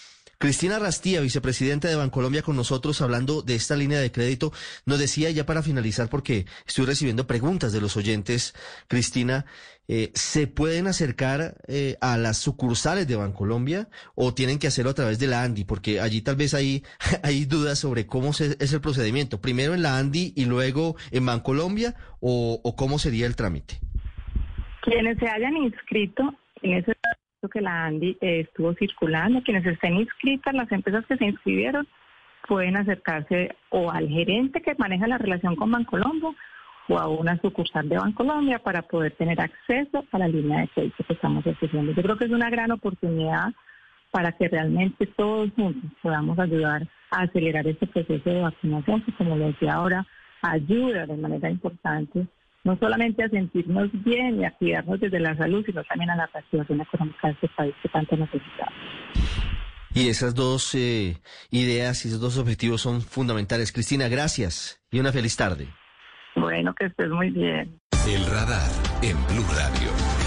[0.44, 4.52] Cristina Rastía, vicepresidenta de Bancolombia, con nosotros hablando de esta línea de crédito,
[4.84, 8.54] nos decía ya para finalizar, porque estoy recibiendo preguntas de los oyentes,
[8.86, 9.46] Cristina,
[9.88, 14.94] eh, ¿se pueden acercar eh, a las sucursales de Bancolombia o tienen que hacerlo a
[14.94, 15.64] través de la ANDI?
[15.64, 16.82] Porque allí tal vez hay,
[17.22, 19.40] hay dudas sobre cómo se, es el procedimiento.
[19.40, 23.80] Primero en la ANDI y luego en Bancolombia o, o cómo sería el trámite.
[24.82, 26.92] Quienes se hayan inscrito en ese
[27.48, 29.42] que la ANDI eh, estuvo circulando.
[29.42, 31.86] Quienes estén inscritas, las empresas que se inscribieron,
[32.46, 36.30] pueden acercarse o al gerente que maneja la relación con Bancolombia
[36.88, 41.04] o a una sucursal de Bancolombia para poder tener acceso a la línea de crédito
[41.04, 41.92] que estamos ofreciendo.
[41.92, 43.52] Yo creo que es una gran oportunidad
[44.10, 49.36] para que realmente todos juntos podamos ayudar a acelerar este proceso de vacunación, que como
[49.36, 50.06] lo decía ahora,
[50.42, 52.26] ayuda de manera importante
[52.64, 56.26] no solamente a sentirnos bien y a cuidarnos desde la salud, sino también a la
[56.26, 58.74] reactivación económica de este país que tanto necesitamos.
[59.94, 61.18] Y esas dos eh,
[61.50, 63.70] ideas y esos dos objetivos son fundamentales.
[63.70, 65.68] Cristina, gracias y una feliz tarde.
[66.34, 67.78] Bueno, que estés muy bien.
[68.08, 68.70] El radar
[69.02, 70.23] en Blue Radio.